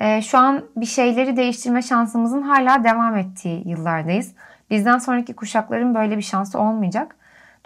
[0.00, 4.34] e, şu an bir şeyleri değiştirme şansımızın hala devam ettiği yıllardayız.
[4.70, 7.16] Bizden sonraki kuşakların böyle bir şansı olmayacak.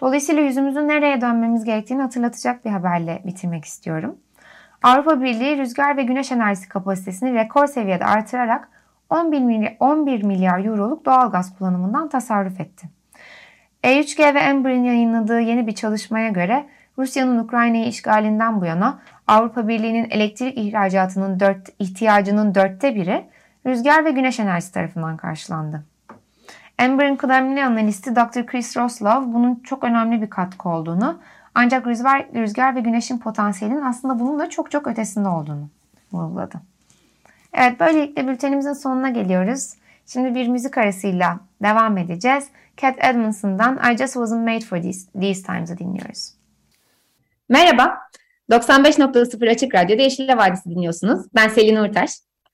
[0.03, 4.17] Dolayısıyla yüzümüzü nereye dönmemiz gerektiğini hatırlatacak bir haberle bitirmek istiyorum.
[4.83, 8.69] Avrupa Birliği rüzgar ve güneş enerjisi kapasitesini rekor seviyede artırarak
[9.09, 12.87] 11 milyar, 11 milyar euroluk doğal gaz kullanımından tasarruf etti.
[13.83, 16.65] E3G ve Enber'in yayınladığı yeni bir çalışmaya göre
[16.97, 23.25] Rusya'nın Ukrayna'yı işgalinden bu yana Avrupa Birliği'nin elektrik ihracatının dört, ihtiyacının dörtte biri
[23.65, 25.92] rüzgar ve güneş enerjisi tarafından karşılandı.
[26.83, 28.45] Amber'ın kıdemli analisti Dr.
[28.45, 31.19] Chris Roslov bunun çok önemli bir katkı olduğunu
[31.55, 35.69] ancak rüzgar, rüzgar ve güneşin potansiyelinin aslında bunun da çok çok ötesinde olduğunu
[36.11, 36.55] vurguladı.
[37.53, 39.73] Evet böylelikle bültenimizin sonuna geliyoruz.
[40.05, 42.47] Şimdi bir müzik arasıyla devam edeceğiz.
[42.77, 46.33] Cat Edmondson'dan I Just Wasn't Made For These, these Times'ı dinliyoruz.
[47.49, 47.97] Merhaba,
[48.51, 51.25] 95.0 Açık Radyo'da Yeşil Vadisi dinliyorsunuz.
[51.35, 52.11] Ben Selin Urtaş.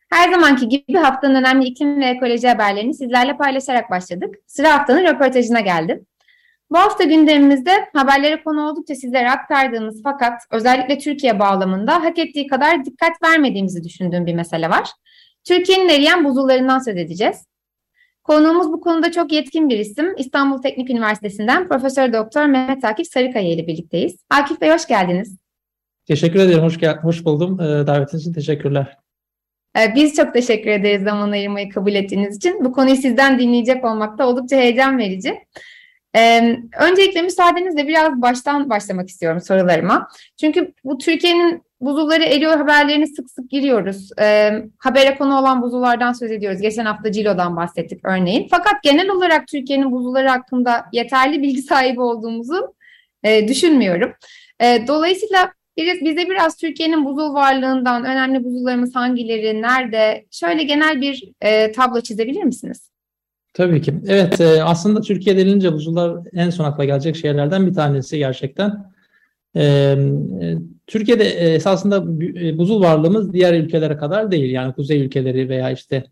[0.09, 4.35] Her zamanki gibi haftanın önemli iklim ve ekoloji haberlerini sizlerle paylaşarak başladık.
[4.47, 6.05] Sıra haftanın röportajına geldi.
[6.71, 12.85] Bu hafta gündemimizde haberlere konu oldukça sizlere aktardığımız fakat özellikle Türkiye bağlamında hak ettiği kadar
[12.85, 14.89] dikkat vermediğimizi düşündüğüm bir mesele var.
[15.43, 17.45] Türkiye'nin eriyen buzullarından söz edeceğiz.
[18.23, 20.15] Konuğumuz bu konuda çok yetkin bir isim.
[20.17, 24.15] İstanbul Teknik Üniversitesi'nden Profesör Doktor Mehmet Akif Sarıkaya ile birlikteyiz.
[24.29, 25.37] Akif Bey hoş geldiniz.
[26.07, 26.63] Teşekkür ederim.
[26.63, 27.59] Hoş, gel hoş buldum.
[27.61, 28.97] Ee, davetiniz için teşekkürler.
[29.77, 32.65] Ee, biz çok teşekkür ederiz zaman ayırmayı kabul ettiğiniz için.
[32.65, 35.39] Bu konuyu sizden dinleyecek olmak da oldukça heyecan verici.
[36.15, 40.07] Ee, öncelikle müsaadenizle biraz baştan başlamak istiyorum sorularıma.
[40.39, 44.09] Çünkü bu Türkiye'nin buzulları eriyor haberlerini sık sık giriyoruz.
[44.19, 46.61] Ee, habere konu olan buzullardan söz ediyoruz.
[46.61, 48.47] Geçen hafta Cilo'dan bahsettik örneğin.
[48.51, 52.73] Fakat genel olarak Türkiye'nin buzulları hakkında yeterli bilgi sahibi olduğumuzu
[53.23, 54.13] e, düşünmüyorum.
[54.59, 55.51] E, dolayısıyla
[56.01, 62.43] bize biraz Türkiye'nin buzul varlığından, önemli buzullarımız hangileri, nerede, şöyle genel bir e, tablo çizebilir
[62.43, 62.89] misiniz?
[63.53, 63.93] Tabii ki.
[64.07, 68.85] Evet, e, aslında Türkiye denilince buzullar en son akla gelecek şeylerden bir tanesi gerçekten.
[69.55, 70.55] E, e,
[70.87, 71.97] Türkiye'de e, esasında
[72.39, 74.51] e, buzul varlığımız diğer ülkelere kadar değil.
[74.51, 76.03] Yani kuzey ülkeleri veya işte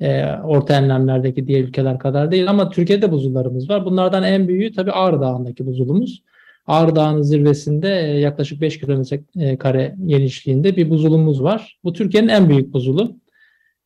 [0.00, 3.84] e, orta enlemlerdeki diğer ülkeler kadar değil ama Türkiye'de buzullarımız var.
[3.84, 6.22] Bunlardan en büyüğü tabii Ağrı Dağı'ndaki buzulumuz.
[6.66, 11.78] Ağrı Dağı'nın zirvesinde e, yaklaşık 5 kilometre e, kare genişliğinde bir buzulumuz var.
[11.84, 13.16] Bu Türkiye'nin en büyük buzulu.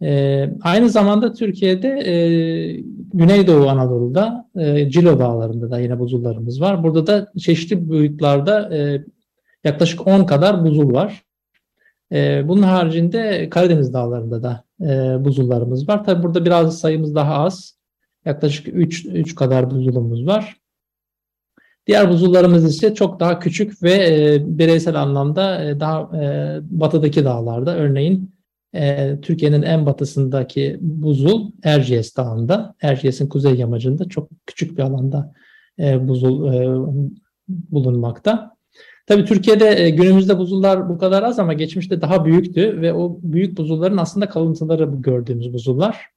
[0.03, 2.15] E, aynı zamanda Türkiye'de e,
[3.15, 6.83] Güneydoğu Anadolu'da e, Cilo Dağları'nda da yine buzullarımız var.
[6.83, 9.05] Burada da çeşitli boyutlarda e,
[9.65, 11.25] yaklaşık 10 kadar buzul var.
[12.13, 16.05] E, bunun haricinde Karadeniz Dağları'nda da e, buzullarımız var.
[16.05, 17.79] Tabi burada biraz sayımız daha az.
[18.25, 20.57] Yaklaşık 3, 3 kadar buzulumuz var.
[21.87, 27.77] Diğer buzullarımız ise çok daha küçük ve e, bireysel anlamda e, daha e, batıdaki dağlarda.
[27.77, 28.35] Örneğin
[28.75, 32.75] e, Türkiye'nin en batısındaki buzul Erciyes Dağı'nda.
[32.83, 35.33] Erciyes'in kuzey yamacında çok küçük bir alanda
[35.79, 36.69] e, buzul e,
[37.49, 38.55] bulunmakta.
[39.07, 43.57] Tabii Türkiye'de e, günümüzde buzullar bu kadar az ama geçmişte daha büyüktü ve o büyük
[43.57, 46.14] buzulların aslında kalıntıları gördüğümüz buzullar.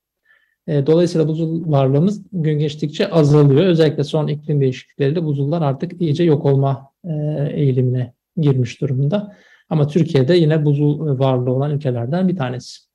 [0.67, 3.65] E, dolayısıyla buzul varlığımız gün geçtikçe azalıyor.
[3.65, 7.13] Özellikle son iklim değişiklikleriyle buzullar artık iyice yok olma e,
[7.53, 9.35] eğilimine girmiş durumda.
[9.69, 12.86] Ama Türkiye'de yine buzul varlığı olan ülkelerden bir tanesi.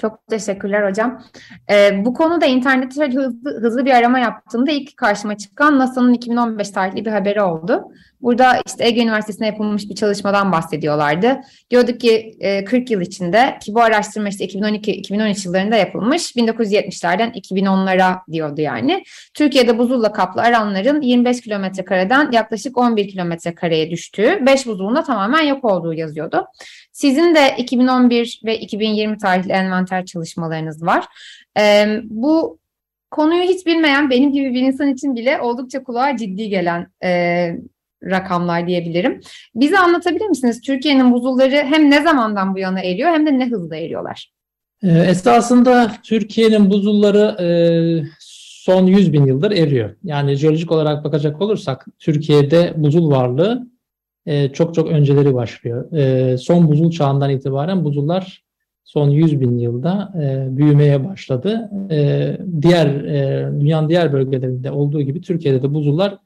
[0.00, 1.22] Çok teşekkürler hocam.
[1.70, 7.04] Ee, bu konuda internette hızlı, hızlı bir arama yaptığımda ilk karşıma çıkan NASA'nın 2015 tarihli
[7.04, 7.84] bir haberi oldu.
[8.22, 11.40] Burada işte Ege Üniversitesi'nde yapılmış bir çalışmadan bahsediyorlardı.
[11.70, 18.16] Diyorduk ki e, 40 yıl içinde ki bu araştırma işte 2012-2013 yıllarında yapılmış 1970'lerden 2010'lara
[18.32, 19.04] diyordu yani.
[19.34, 25.42] Türkiye'de buzulla kaplı alanların 25 kilometre kareden yaklaşık 11 kilometre kareye düştüğü, 5 buzulunda tamamen
[25.42, 26.46] yok olduğu yazıyordu.
[26.92, 31.04] Sizin de 2011 ve 2020 tarihli envanter çalışmalarınız var.
[31.58, 32.58] Ee, bu
[33.10, 37.10] konuyu hiç bilmeyen benim gibi bir insan için bile oldukça kulağa ciddi gelen e,
[38.04, 39.20] rakamlar diyebilirim.
[39.54, 40.60] Bize anlatabilir misiniz?
[40.60, 44.32] Türkiye'nin buzulları hem ne zamandan bu yana eriyor hem de ne hızla eriyorlar?
[44.82, 47.48] Esasında Türkiye'nin buzulları e,
[48.64, 49.96] son 100 bin yıldır eriyor.
[50.04, 53.71] Yani jeolojik olarak bakacak olursak Türkiye'de buzul varlığı
[54.26, 55.92] e, çok çok önceleri başlıyor.
[55.92, 58.42] E, son buzul çağından itibaren buzullar
[58.84, 61.70] son 100 bin yılda e, büyümeye başladı.
[61.90, 66.18] E, diğer e, dünyanın diğer bölgelerinde olduğu gibi Türkiye'de de buzullar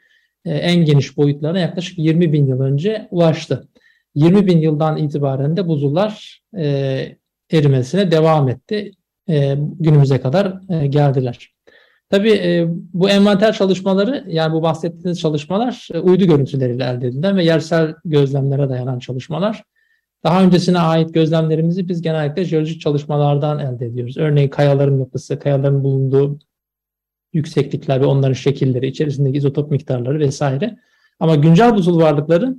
[0.45, 3.69] e, en geniş boyutlarına yaklaşık 20 bin yıl önce ulaştı.
[4.15, 7.17] 20 bin yıldan itibaren de buzullar e,
[7.53, 8.93] erimesine devam etti.
[9.29, 11.56] E, günümüze kadar e, geldiler.
[12.11, 17.45] Tabii e, bu envanter çalışmaları yani bu bahsettiğiniz çalışmalar e, uydu görüntüleriyle elde edilen ve
[17.45, 19.63] yersel gözlemlere dayanan çalışmalar.
[20.25, 24.17] Daha öncesine ait gözlemlerimizi biz genellikle jeolojik çalışmalardan elde ediyoruz.
[24.17, 26.39] Örneğin kayaların yapısı, kayaların bulunduğu
[27.33, 30.77] yükseklikler ve onların şekilleri, içerisindeki izotop miktarları vesaire.
[31.21, 32.57] Ama güncel buzul varlıkları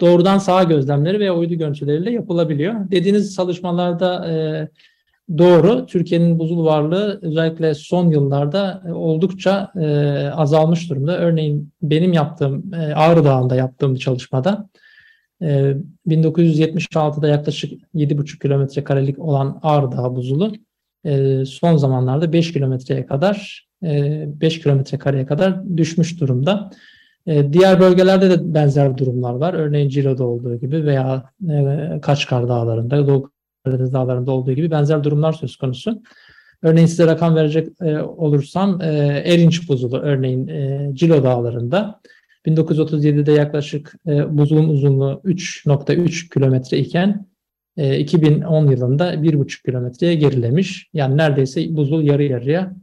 [0.00, 2.90] doğrudan sağ gözlemleri ve uydu görüntüleriyle yapılabiliyor.
[2.90, 4.34] Dediğiniz çalışmalarda e,
[5.38, 5.86] doğru.
[5.86, 9.86] Türkiye'nin buzul varlığı özellikle son yıllarda e, oldukça e,
[10.34, 11.18] azalmış durumda.
[11.18, 14.68] Örneğin benim yaptığım e, Ağrı Dağı'nda yaptığım çalışmada
[15.42, 15.74] e,
[16.08, 20.52] 1976'da yaklaşık 7,5 kilometre karelik olan Ağrı Dağı buzulu
[21.04, 26.70] e, son zamanlarda 5 kilometreye kadar e, 5 kilometre kareye kadar düşmüş durumda.
[27.26, 29.54] E, diğer bölgelerde de benzer durumlar var.
[29.54, 33.30] Örneğin Cilo'da olduğu gibi veya e, Kaçkar Dağları'nda, Doğu
[33.64, 36.02] Karadeniz Dağları'nda olduğu gibi benzer durumlar söz konusu.
[36.62, 38.86] Örneğin size rakam verecek e, olursam e,
[39.24, 42.00] Erinç buzulu örneğin e, Cilo Dağları'nda
[42.46, 47.26] 1937'de yaklaşık e, buzulun uzunluğu 3.3 kilometre iken
[47.76, 50.88] e, 2010 yılında 1.5 kilometreye gerilemiş.
[50.92, 52.76] Yani neredeyse buzul yarı yarıya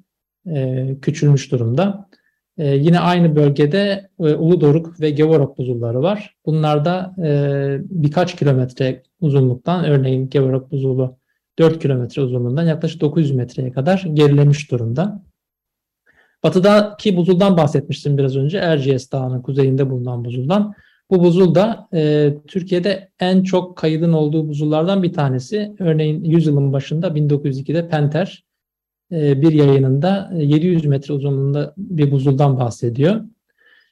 [0.48, 2.10] e, küçülmüş durumda.
[2.60, 6.36] E, yine aynı bölgede e, Uludoruk ve Gevorok buzulları var.
[6.46, 7.32] Bunlar da e,
[7.90, 11.18] birkaç kilometre uzunluktan örneğin Gevorok buzulu
[11.60, 15.24] 4 kilometre uzunluğundan yaklaşık 900 metreye kadar gerilemiş durumda.
[16.44, 18.58] Batıdaki buzuldan bahsetmiştim biraz önce.
[18.58, 20.74] Erciyes Dağı'nın kuzeyinde bulunan buzuldan.
[21.10, 25.76] Bu buzul da e, Türkiye'de en çok kaydın olduğu buzullardan bir tanesi.
[25.80, 28.49] Örneğin 100 yılın başında 1902'de Penter
[29.12, 33.22] bir yayınında 700 metre uzunluğunda bir buzuldan bahsediyor.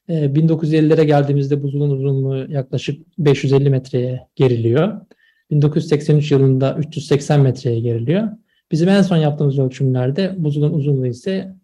[0.09, 5.01] 1950'lere geldiğimizde buzulun uzunluğu yaklaşık 550 metreye geriliyor.
[5.51, 8.27] 1983 yılında 380 metreye geriliyor.
[8.71, 11.55] Bizim en son yaptığımız ölçümlerde buzulun uzunluğu ise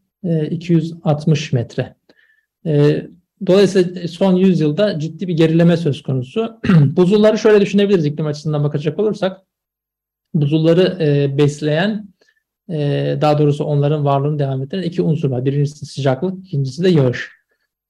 [0.52, 1.96] 260 metre.
[3.48, 6.60] Dolayısıyla son 100 yılda ciddi bir gerileme söz konusu.
[6.96, 9.42] Buzulları şöyle düşünebiliriz iklim açısından bakacak olursak.
[10.34, 10.98] Buzulları
[11.38, 12.13] besleyen,
[13.22, 15.46] daha doğrusu onların varlığını devam ettiren iki unsur var.
[15.46, 17.30] Birincisi sıcaklık, ikincisi de yağış.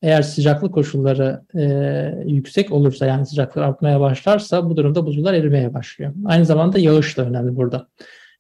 [0.02, 6.14] Eğer sıcaklık koşulları e, yüksek olursa yani sıcaklık artmaya başlarsa bu durumda buzullar erimeye başlıyor.
[6.26, 7.88] Aynı zamanda yağış da önemli burada.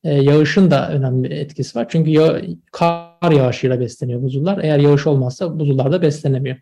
[0.03, 1.85] E, yağışın da önemli bir etkisi var.
[1.89, 2.41] Çünkü yağ,
[2.71, 4.59] kar yağışıyla besleniyor buzullar.
[4.63, 6.57] Eğer yağış olmazsa buzullar da beslenemiyor.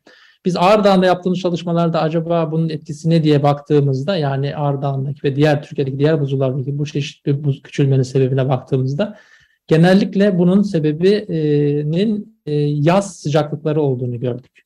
[0.45, 5.99] Biz Ağrı yaptığımız çalışmalarda acaba bunun etkisi ne diye baktığımızda yani Ağrı ve diğer Türkiye'deki
[5.99, 9.17] diğer buzullardaki bu çeşitli buz küçülmenin sebebine baktığımızda
[9.67, 14.61] genellikle bunun sebebinin e, yaz sıcaklıkları olduğunu gördük.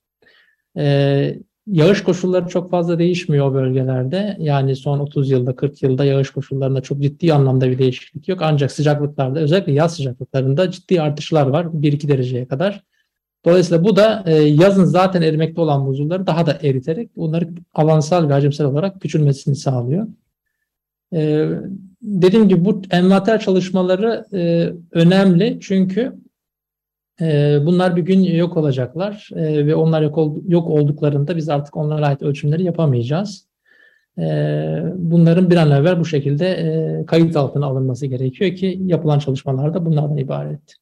[0.78, 4.38] Ee, yağış koşulları çok fazla değişmiyor bölgelerde.
[4.40, 8.40] Yani son 30 yılda 40 yılda yağış koşullarında çok ciddi anlamda bir değişiklik yok.
[8.42, 12.84] Ancak sıcaklıklarda özellikle yaz sıcaklıklarında ciddi artışlar var 1-2 dereceye kadar.
[13.46, 18.34] Dolayısıyla bu da e, yazın zaten erimekte olan buzulları daha da eriterek bunları avansal ve
[18.34, 20.08] hacimsel olarak küçülmesini sağlıyor.
[22.06, 26.26] E, dediğim gibi bu envanter çalışmaları e, önemli çünkü
[27.22, 31.78] ee, bunlar bir gün yok olacaklar ee, ve onlar yok, ol, yok olduklarında biz artık
[31.78, 33.48] onlara ait ölçümleri yapamayacağız.
[34.20, 39.86] Ee, bunların bir an evvel bu şekilde e, kayıt altına alınması gerekiyor ki yapılan çalışmalarda
[39.86, 40.76] bunlardan ibaret.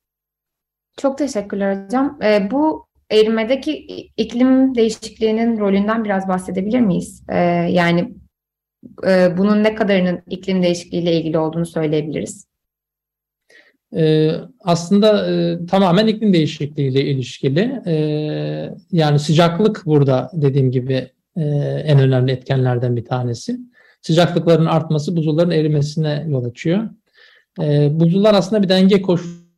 [0.98, 2.20] Çok teşekkürler hocam.
[2.52, 3.74] Bu erimedeki
[4.18, 7.24] iklim değişikliğinin rolünden biraz bahsedebilir miyiz?
[7.70, 8.14] Yani
[9.08, 12.48] e, bunun ne kadarının iklim değişikliğiyle ilgili olduğunu söyleyebiliriz.
[13.96, 17.82] Ee, aslında e, tamamen iklim değişikliğiyle ilişkili.
[17.86, 17.96] E,
[18.92, 21.44] yani sıcaklık burada dediğim gibi e,
[21.86, 23.60] en önemli etkenlerden bir tanesi.
[24.02, 26.90] Sıcaklıkların artması buzulların erimesine yol açıyor.
[27.62, 29.02] E, buzullar aslında bir denge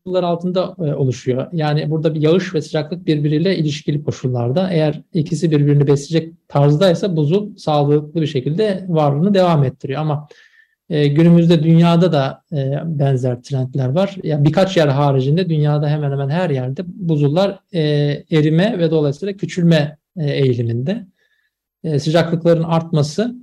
[0.05, 1.47] koşullar altında e, oluşuyor.
[1.53, 4.69] Yani burada bir yağış ve sıcaklık birbiriyle ilişkili koşullarda.
[4.71, 10.01] Eğer ikisi birbirini besleyecek tarzdaysa buzul sağlıklı bir şekilde varlığını devam ettiriyor.
[10.01, 10.27] Ama
[10.89, 14.15] e, günümüzde dünyada da e, benzer trendler var.
[14.23, 17.59] Yani birkaç yer haricinde dünyada hemen hemen her yerde buzullar
[18.31, 21.07] erime ve dolayısıyla küçülme eğiliminde.
[21.99, 23.35] Sıcaklıkların artması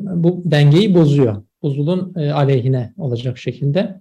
[0.00, 1.42] bu dengeyi bozuyor.
[1.62, 4.00] Buzulun aleyhine olacak şekilde.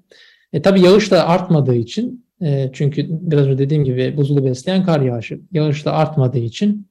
[0.53, 5.01] E, tabii yağış da artmadığı için e, çünkü biraz önce dediğim gibi buzulu besleyen kar
[5.01, 5.39] yağışı.
[5.51, 6.87] Yağış da artmadığı için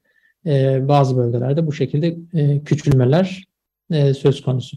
[0.47, 3.45] e, bazı bölgelerde bu şekilde e, küçülmeler
[3.91, 4.77] e, söz konusu.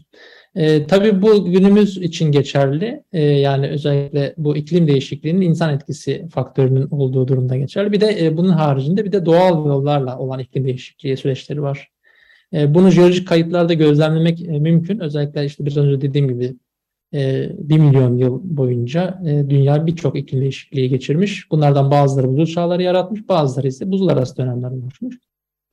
[0.54, 3.02] E, tabii bu günümüz için geçerli.
[3.12, 7.92] E, yani özellikle bu iklim değişikliğinin insan etkisi faktörünün olduğu durumda geçerli.
[7.92, 11.88] Bir de e, bunun haricinde bir de doğal yollarla olan iklim değişikliği süreçleri var.
[12.52, 14.98] E, bunu jeolojik kayıtlarda gözlemlemek e, mümkün.
[14.98, 16.54] Özellikle işte biraz önce dediğim gibi
[17.12, 21.50] 1 milyon yıl boyunca e, dünya birçok iklim değişikliği geçirmiş.
[21.50, 25.18] Bunlardan bazıları buzul çağları yaratmış, bazıları ise buzul arası dönemler oluşmuş.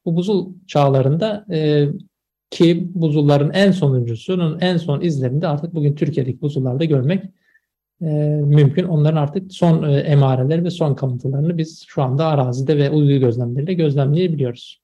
[0.05, 1.87] Bu buzul çağlarında e,
[2.51, 7.23] ki buzulların en sonuncusunun en son izlerini de artık bugün Türkiye'deki buzullarda görmek
[8.01, 8.05] e,
[8.45, 8.83] mümkün.
[8.83, 13.73] Onların artık son e, emareleri ve son kalıntılarını biz şu anda arazide ve uydu gözlemleriyle
[13.73, 14.81] gözlemleyebiliyoruz.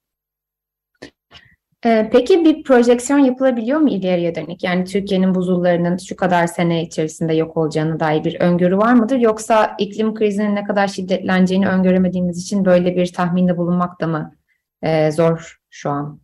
[1.85, 4.63] E, peki bir projeksiyon yapılabiliyor mu ileriye dönük?
[4.63, 9.17] Yani Türkiye'nin buzullarının şu kadar sene içerisinde yok olacağına dair bir öngörü var mıdır?
[9.17, 14.35] Yoksa iklim krizinin ne kadar şiddetleneceğini öngöremediğimiz için böyle bir tahminde bulunmak da mı
[14.83, 16.19] e, zor şu an?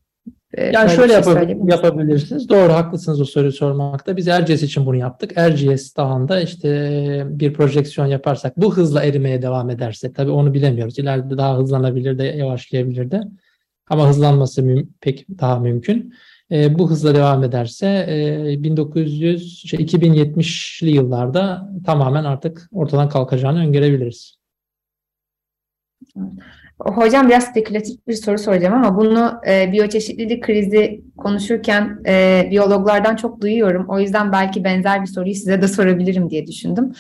[0.54, 2.50] Ee, yani şöyle şey yapab- yapabilirsiniz.
[2.50, 4.18] Doğru haklısınız o soruyu sormakta.
[4.18, 5.32] Biz Erciyes için bunu yaptık.
[5.36, 11.00] Erciyes Dağı'nda işte bir projeksiyon yaparsak bu hızla erimeye devam ederse tabii onu bilemiyoruz.
[11.00, 13.22] İleride daha hızlanabilir de yavaşlayabilir de.
[13.92, 16.14] Ama hızlanması müm- pek daha mümkün.
[16.52, 24.36] E, bu hızla devam ederse e, 1900 şey, 2070'li yıllarda tamamen artık ortadan kalkacağını öngörebiliriz.
[26.80, 33.42] Hocam biraz spekülatif bir soru soracağım ama bunu e, biyoçeşitlilik krizi konuşurken e, biyologlardan çok
[33.42, 33.86] duyuyorum.
[33.90, 36.92] O yüzden belki benzer bir soruyu size de sorabilirim diye düşündüm.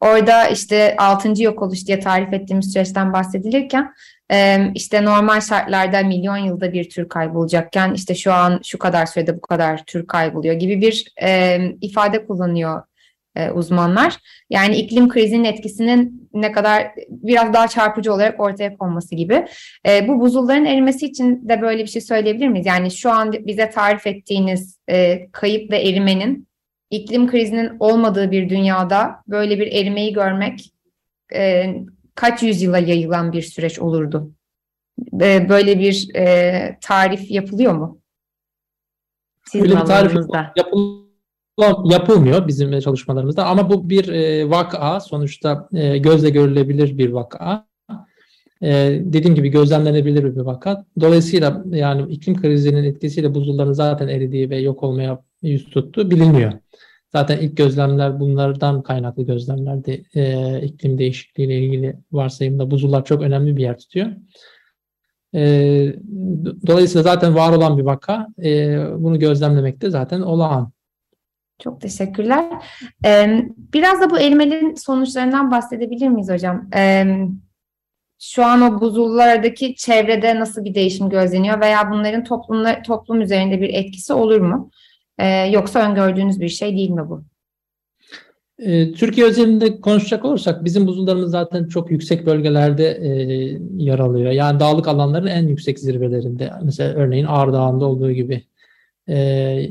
[0.00, 1.42] Orada işte 6.
[1.42, 3.92] yok oluş diye tarif ettiğimiz süreçten bahsedilirken
[4.32, 9.36] e, işte normal şartlarda milyon yılda bir tür kaybolacakken işte şu an şu kadar sürede
[9.36, 12.82] bu kadar tür kayboluyor gibi bir e, ifade kullanıyor
[13.36, 14.16] e, uzmanlar.
[14.50, 19.46] Yani iklim krizinin etkisinin ne kadar biraz daha çarpıcı olarak ortaya konması gibi.
[19.86, 22.66] E, bu buzulların erimesi için de böyle bir şey söyleyebilir miyiz?
[22.66, 26.48] Yani şu an bize tarif ettiğiniz e, kayıp ve erimenin
[26.90, 30.72] iklim krizinin olmadığı bir dünyada böyle bir erimeyi görmek
[31.34, 31.74] e,
[32.18, 34.30] kaç yüzyıla yayılan bir süreç olurdu?
[35.20, 38.00] E, böyle bir e, tarif yapılıyor mu?
[39.44, 40.14] Sizin Öyle bir tarif
[40.56, 41.08] yapıl
[41.84, 47.66] yapılmıyor bizim çalışmalarımızda ama bu bir e, vaka sonuçta e, gözle görülebilir bir vaka.
[48.62, 50.84] E, dediğim gibi gözlemlenebilir bir vaka.
[51.00, 56.52] Dolayısıyla yani iklim krizinin etkisiyle buzulların zaten eridiği ve yok olmaya yüz tuttu bilinmiyor.
[57.12, 60.02] Zaten ilk gözlemler bunlardan kaynaklı gözlemlerdi.
[60.14, 64.06] E, iklim değişikliği ile ilgili varsayımda buzullar çok önemli bir yer tutuyor.
[65.34, 65.40] E,
[66.66, 68.26] dolayısıyla zaten var olan bir vaka.
[68.44, 70.72] E, bunu gözlemlemek de zaten olağan.
[71.58, 72.64] Çok teşekkürler.
[73.04, 73.42] Ee,
[73.72, 76.68] biraz da bu erimelerin sonuçlarından bahsedebilir miyiz hocam?
[76.76, 77.04] Ee,
[78.18, 83.74] şu an o buzullardaki çevrede nasıl bir değişim gözleniyor veya bunların toplumlar, toplum üzerinde bir
[83.74, 84.70] etkisi olur mu?
[85.18, 87.24] Ee, yoksa öngördüğünüz bir şey değil mi bu?
[88.58, 93.08] Ee, Türkiye özelinde konuşacak olursak bizim buzullarımız zaten çok yüksek bölgelerde e,
[93.76, 94.30] yer alıyor.
[94.30, 96.52] Yani dağlık alanların en yüksek zirvelerinde.
[96.62, 98.44] Mesela örneğin Ağrı Dağı'nda olduğu gibi
[99.08, 99.16] e,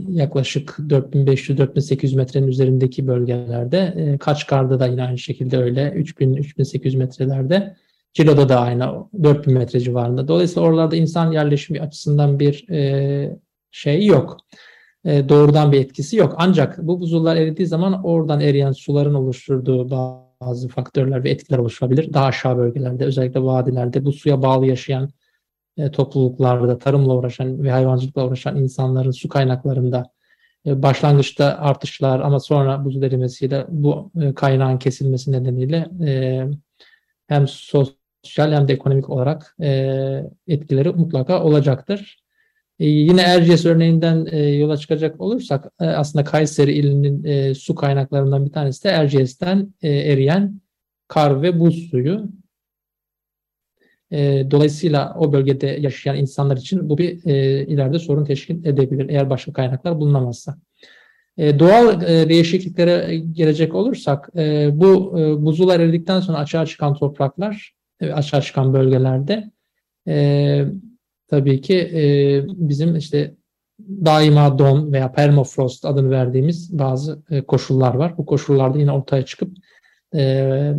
[0.09, 3.93] yaklaşık 4500-4800 metrenin üzerindeki bölgelerde.
[3.97, 7.75] E, Kaçkar'da da yine aynı şekilde öyle 3000-3800 metrelerde.
[8.13, 10.27] Cilo'da da aynı 4000 metre civarında.
[10.27, 13.37] Dolayısıyla oralarda insan yerleşimi açısından bir e,
[13.71, 14.37] şey yok.
[15.05, 16.35] E, doğrudan bir etkisi yok.
[16.37, 19.89] Ancak bu buzullar eridiği zaman oradan eriyen suların oluşturduğu
[20.41, 22.13] bazı faktörler ve etkiler oluşabilir.
[22.13, 25.09] Daha aşağı bölgelerde özellikle vadilerde bu suya bağlı yaşayan
[25.77, 30.11] e, topluluklarda tarımla uğraşan ve hayvancılıkla uğraşan insanların su kaynaklarında
[30.65, 35.87] e, başlangıçta artışlar ama sonra buzul erimesiyle bu kaynağın kesilmesi nedeniyle
[37.27, 39.55] hem sosyal hem de ekonomik olarak
[40.47, 42.26] etkileri mutlaka olacaktır.
[42.79, 48.45] E, yine Erciyes örneğinden e, yola çıkacak olursak e, aslında Kayseri ilinin e, su kaynaklarından
[48.45, 50.61] bir tanesi de Erciyes'ten eriyen
[51.07, 52.29] kar ve buz suyu.
[54.51, 57.23] Dolayısıyla o bölgede yaşayan insanlar için bu bir
[57.67, 60.57] ileride sorun teşkil edebilir eğer başka kaynaklar bulunamazsa.
[61.37, 64.29] Doğal değişikliklere gelecek olursak
[64.71, 69.51] bu e, buzullar eridikten sonra açığa çıkan topraklar, e, açığa çıkan bölgelerde
[70.07, 70.65] e,
[71.27, 72.01] tabii ki e,
[72.47, 73.35] bizim işte
[73.79, 78.17] daima don veya permafrost adını verdiğimiz bazı e, koşullar var.
[78.17, 79.57] Bu koşullarda yine ortaya çıkıp
[80.15, 80.73] e,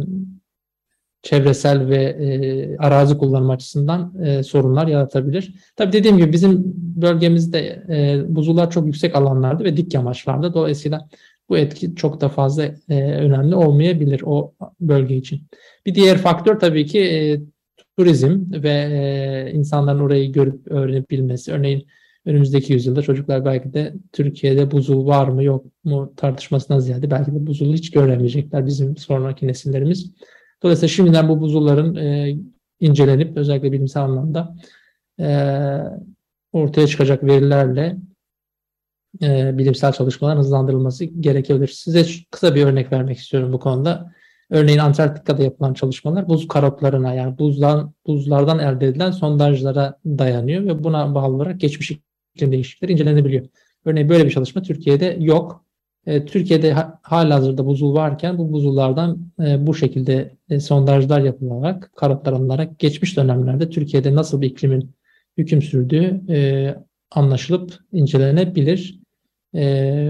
[1.22, 5.54] çevresel ve e, arazi kullanım açısından e, sorunlar yaratabilir.
[5.76, 10.54] Tabii dediğim gibi bizim bölgemizde e, buzullar çok yüksek alanlarda ve dik yamaçlarda.
[10.54, 11.08] Dolayısıyla
[11.48, 15.40] bu etki çok da fazla e, önemli olmayabilir o bölge için.
[15.86, 17.40] Bir diğer faktör tabii ki e,
[17.98, 21.52] turizm ve e, insanların orayı görüp öğrenip bilmesi.
[21.52, 21.86] Örneğin
[22.24, 27.46] önümüzdeki yüzyılda çocuklar belki de Türkiye'de buzul var mı yok mu tartışmasından ziyade belki de
[27.46, 30.12] buzulu hiç göremeyecekler bizim sonraki nesillerimiz.
[30.62, 32.36] Dolayısıyla şimdiden bu buzulların e,
[32.80, 34.56] incelenip özellikle bilimsel anlamda
[35.20, 35.28] e,
[36.52, 37.96] ortaya çıkacak verilerle
[39.22, 41.68] e, bilimsel çalışmaların hızlandırılması gerekebilir.
[41.68, 44.12] Size kısa bir örnek vermek istiyorum bu konuda.
[44.50, 51.14] Örneğin Antarktika'da yapılan çalışmalar buz karotlarına yani buzdan, buzlardan elde edilen sondajlara dayanıyor ve buna
[51.14, 51.92] bağlı olarak geçmiş
[52.34, 53.46] iklim değişiklikleri incelenebiliyor.
[53.84, 55.64] Örneğin böyle bir çalışma Türkiye'de yok.
[56.06, 62.32] E, Türkiye'de hala hazırda buzul varken bu buzullardan e, bu şekilde e, sondajlar yapılarak, karotlar
[62.32, 64.94] alınarak geçmiş dönemlerde Türkiye'de nasıl bir iklimin
[65.38, 66.20] hüküm sürdüğü
[67.10, 69.00] anlaşılıp incelenebilir.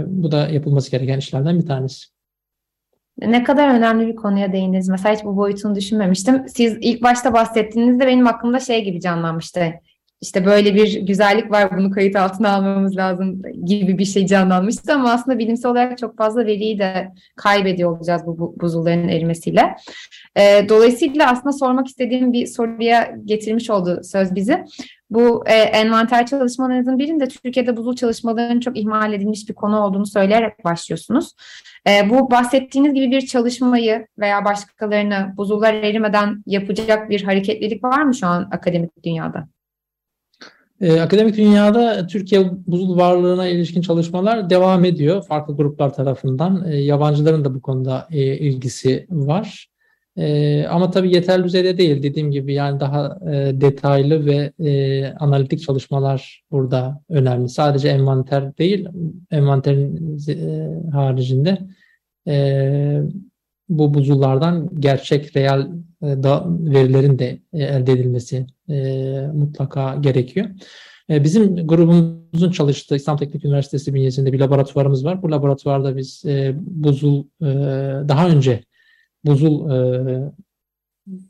[0.07, 2.18] Bu da yapılması gereken işlerden bir tanesi.
[3.19, 4.89] Ne kadar önemli bir konuya değindiniz.
[4.89, 6.49] Mesela hiç bu boyutunu düşünmemiştim.
[6.49, 9.73] Siz ilk başta bahsettiğinizde benim aklımda şey gibi canlanmıştı
[10.21, 15.13] işte böyle bir güzellik var bunu kayıt altına almamız lazım gibi bir şey canlanmıştı ama
[15.13, 19.75] aslında bilimsel olarak çok fazla veriyi de kaybediyor olacağız bu, buzulların erimesiyle.
[20.37, 24.65] E, dolayısıyla aslında sormak istediğim bir soruya getirmiş oldu söz bizi.
[25.11, 30.65] Bu e, envanter çalışmalarınızın birinde Türkiye'de buzul çalışmalarının çok ihmal edilmiş bir konu olduğunu söyleyerek
[30.65, 31.35] başlıyorsunuz.
[31.89, 38.15] E, bu bahsettiğiniz gibi bir çalışmayı veya başkalarını buzullar erimeden yapacak bir hareketlilik var mı
[38.15, 39.49] şu an akademik dünyada?
[40.81, 46.65] Ee, akademik dünyada Türkiye buzul varlığına ilişkin çalışmalar devam ediyor farklı gruplar tarafından.
[46.71, 49.69] E, yabancıların da bu konuda e, ilgisi var.
[50.19, 55.63] E, ama tabii yeterli düzeyde değil dediğim gibi yani daha e, detaylı ve e, analitik
[55.63, 57.49] çalışmalar burada önemli.
[57.49, 58.89] Sadece envanter değil,
[59.31, 61.59] envanterin e, haricinde
[62.29, 63.01] e,
[63.69, 65.69] bu buzullardan gerçek real
[66.03, 68.75] e, da, verilerin de e, elde edilmesi e,
[69.35, 70.47] mutlaka gerekiyor.
[71.11, 75.23] E, bizim grubumuzun çalıştığı İstanbul Teknik Üniversitesi bünyesinde bir laboratuvarımız var.
[75.23, 77.47] Bu laboratuvarda biz e, buzul e,
[78.09, 78.68] daha önce
[79.25, 80.33] buzul e,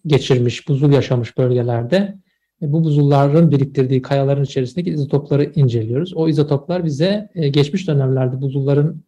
[0.06, 2.18] geçirmiş, buzul yaşamış bölgelerde
[2.62, 6.14] e, bu buzulların biriktirdiği kayaların içerisindeki izotopları inceliyoruz.
[6.14, 9.02] O izotoplar bize e, geçmiş dönemlerde buzulların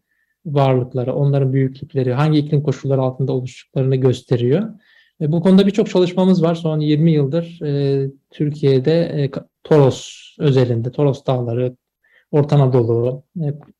[0.47, 4.71] varlıkları, onların büyüklükleri, hangi iklim koşulları altında oluştuklarını gösteriyor.
[5.21, 6.55] Bu konuda birçok çalışmamız var.
[6.55, 7.59] Son 20 yıldır
[8.31, 9.31] Türkiye'de
[9.65, 11.77] Toros özelinde, Toros Dağları,
[12.31, 13.25] Orta Anadolu,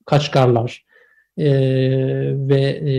[0.07, 0.85] Kaçkarlar
[1.39, 1.51] e,
[2.49, 2.93] ve e,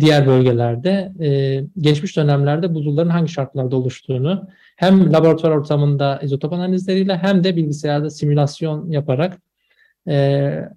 [0.00, 7.44] diğer bölgelerde e, geçmiş dönemlerde buzulların hangi şartlarda oluştuğunu hem laboratuvar ortamında izotop analizleriyle hem
[7.44, 9.38] de bilgisayarda simülasyon yaparak
[10.08, 10.68] e,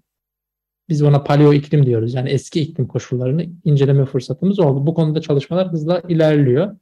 [0.91, 2.13] biz ona paleo iklim diyoruz.
[2.13, 4.87] Yani eski iklim koşullarını inceleme fırsatımız oldu.
[4.87, 6.75] Bu konuda çalışmalar hızla ilerliyor.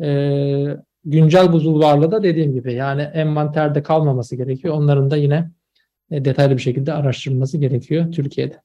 [0.00, 4.74] Ee, güncel buzul varlığı da dediğim gibi yani envanterde kalmaması gerekiyor.
[4.74, 5.50] Onların da yine
[6.10, 8.62] e, detaylı bir şekilde araştırılması gerekiyor Türkiye'de.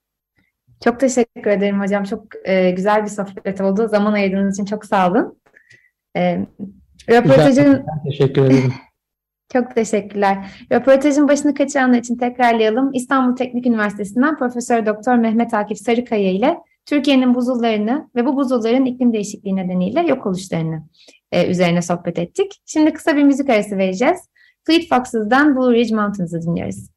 [0.84, 2.03] Çok teşekkür ederim hocam.
[2.03, 3.88] Çok e, güzel bir sohbet oldu.
[3.88, 5.39] Zaman ayırdığınız için çok sağ olun.
[6.15, 6.45] E,
[7.09, 7.86] röportajın...
[8.03, 8.73] Teşekkür ederim.
[9.53, 10.51] Çok teşekkürler.
[10.71, 12.93] Röportajın başını kaçıranlar için tekrarlayalım.
[12.93, 19.13] İstanbul Teknik Üniversitesi'nden Profesör Doktor Mehmet Akif Sarıkaya ile Türkiye'nin buzullarını ve bu buzulların iklim
[19.13, 20.84] değişikliği nedeniyle yok oluşlarını
[21.32, 22.61] e, üzerine sohbet ettik.
[22.65, 24.19] Şimdi kısa bir müzik arası vereceğiz.
[24.63, 26.88] Fleet Foxes'dan Blue Ridge Mountains'ı dinliyoruz.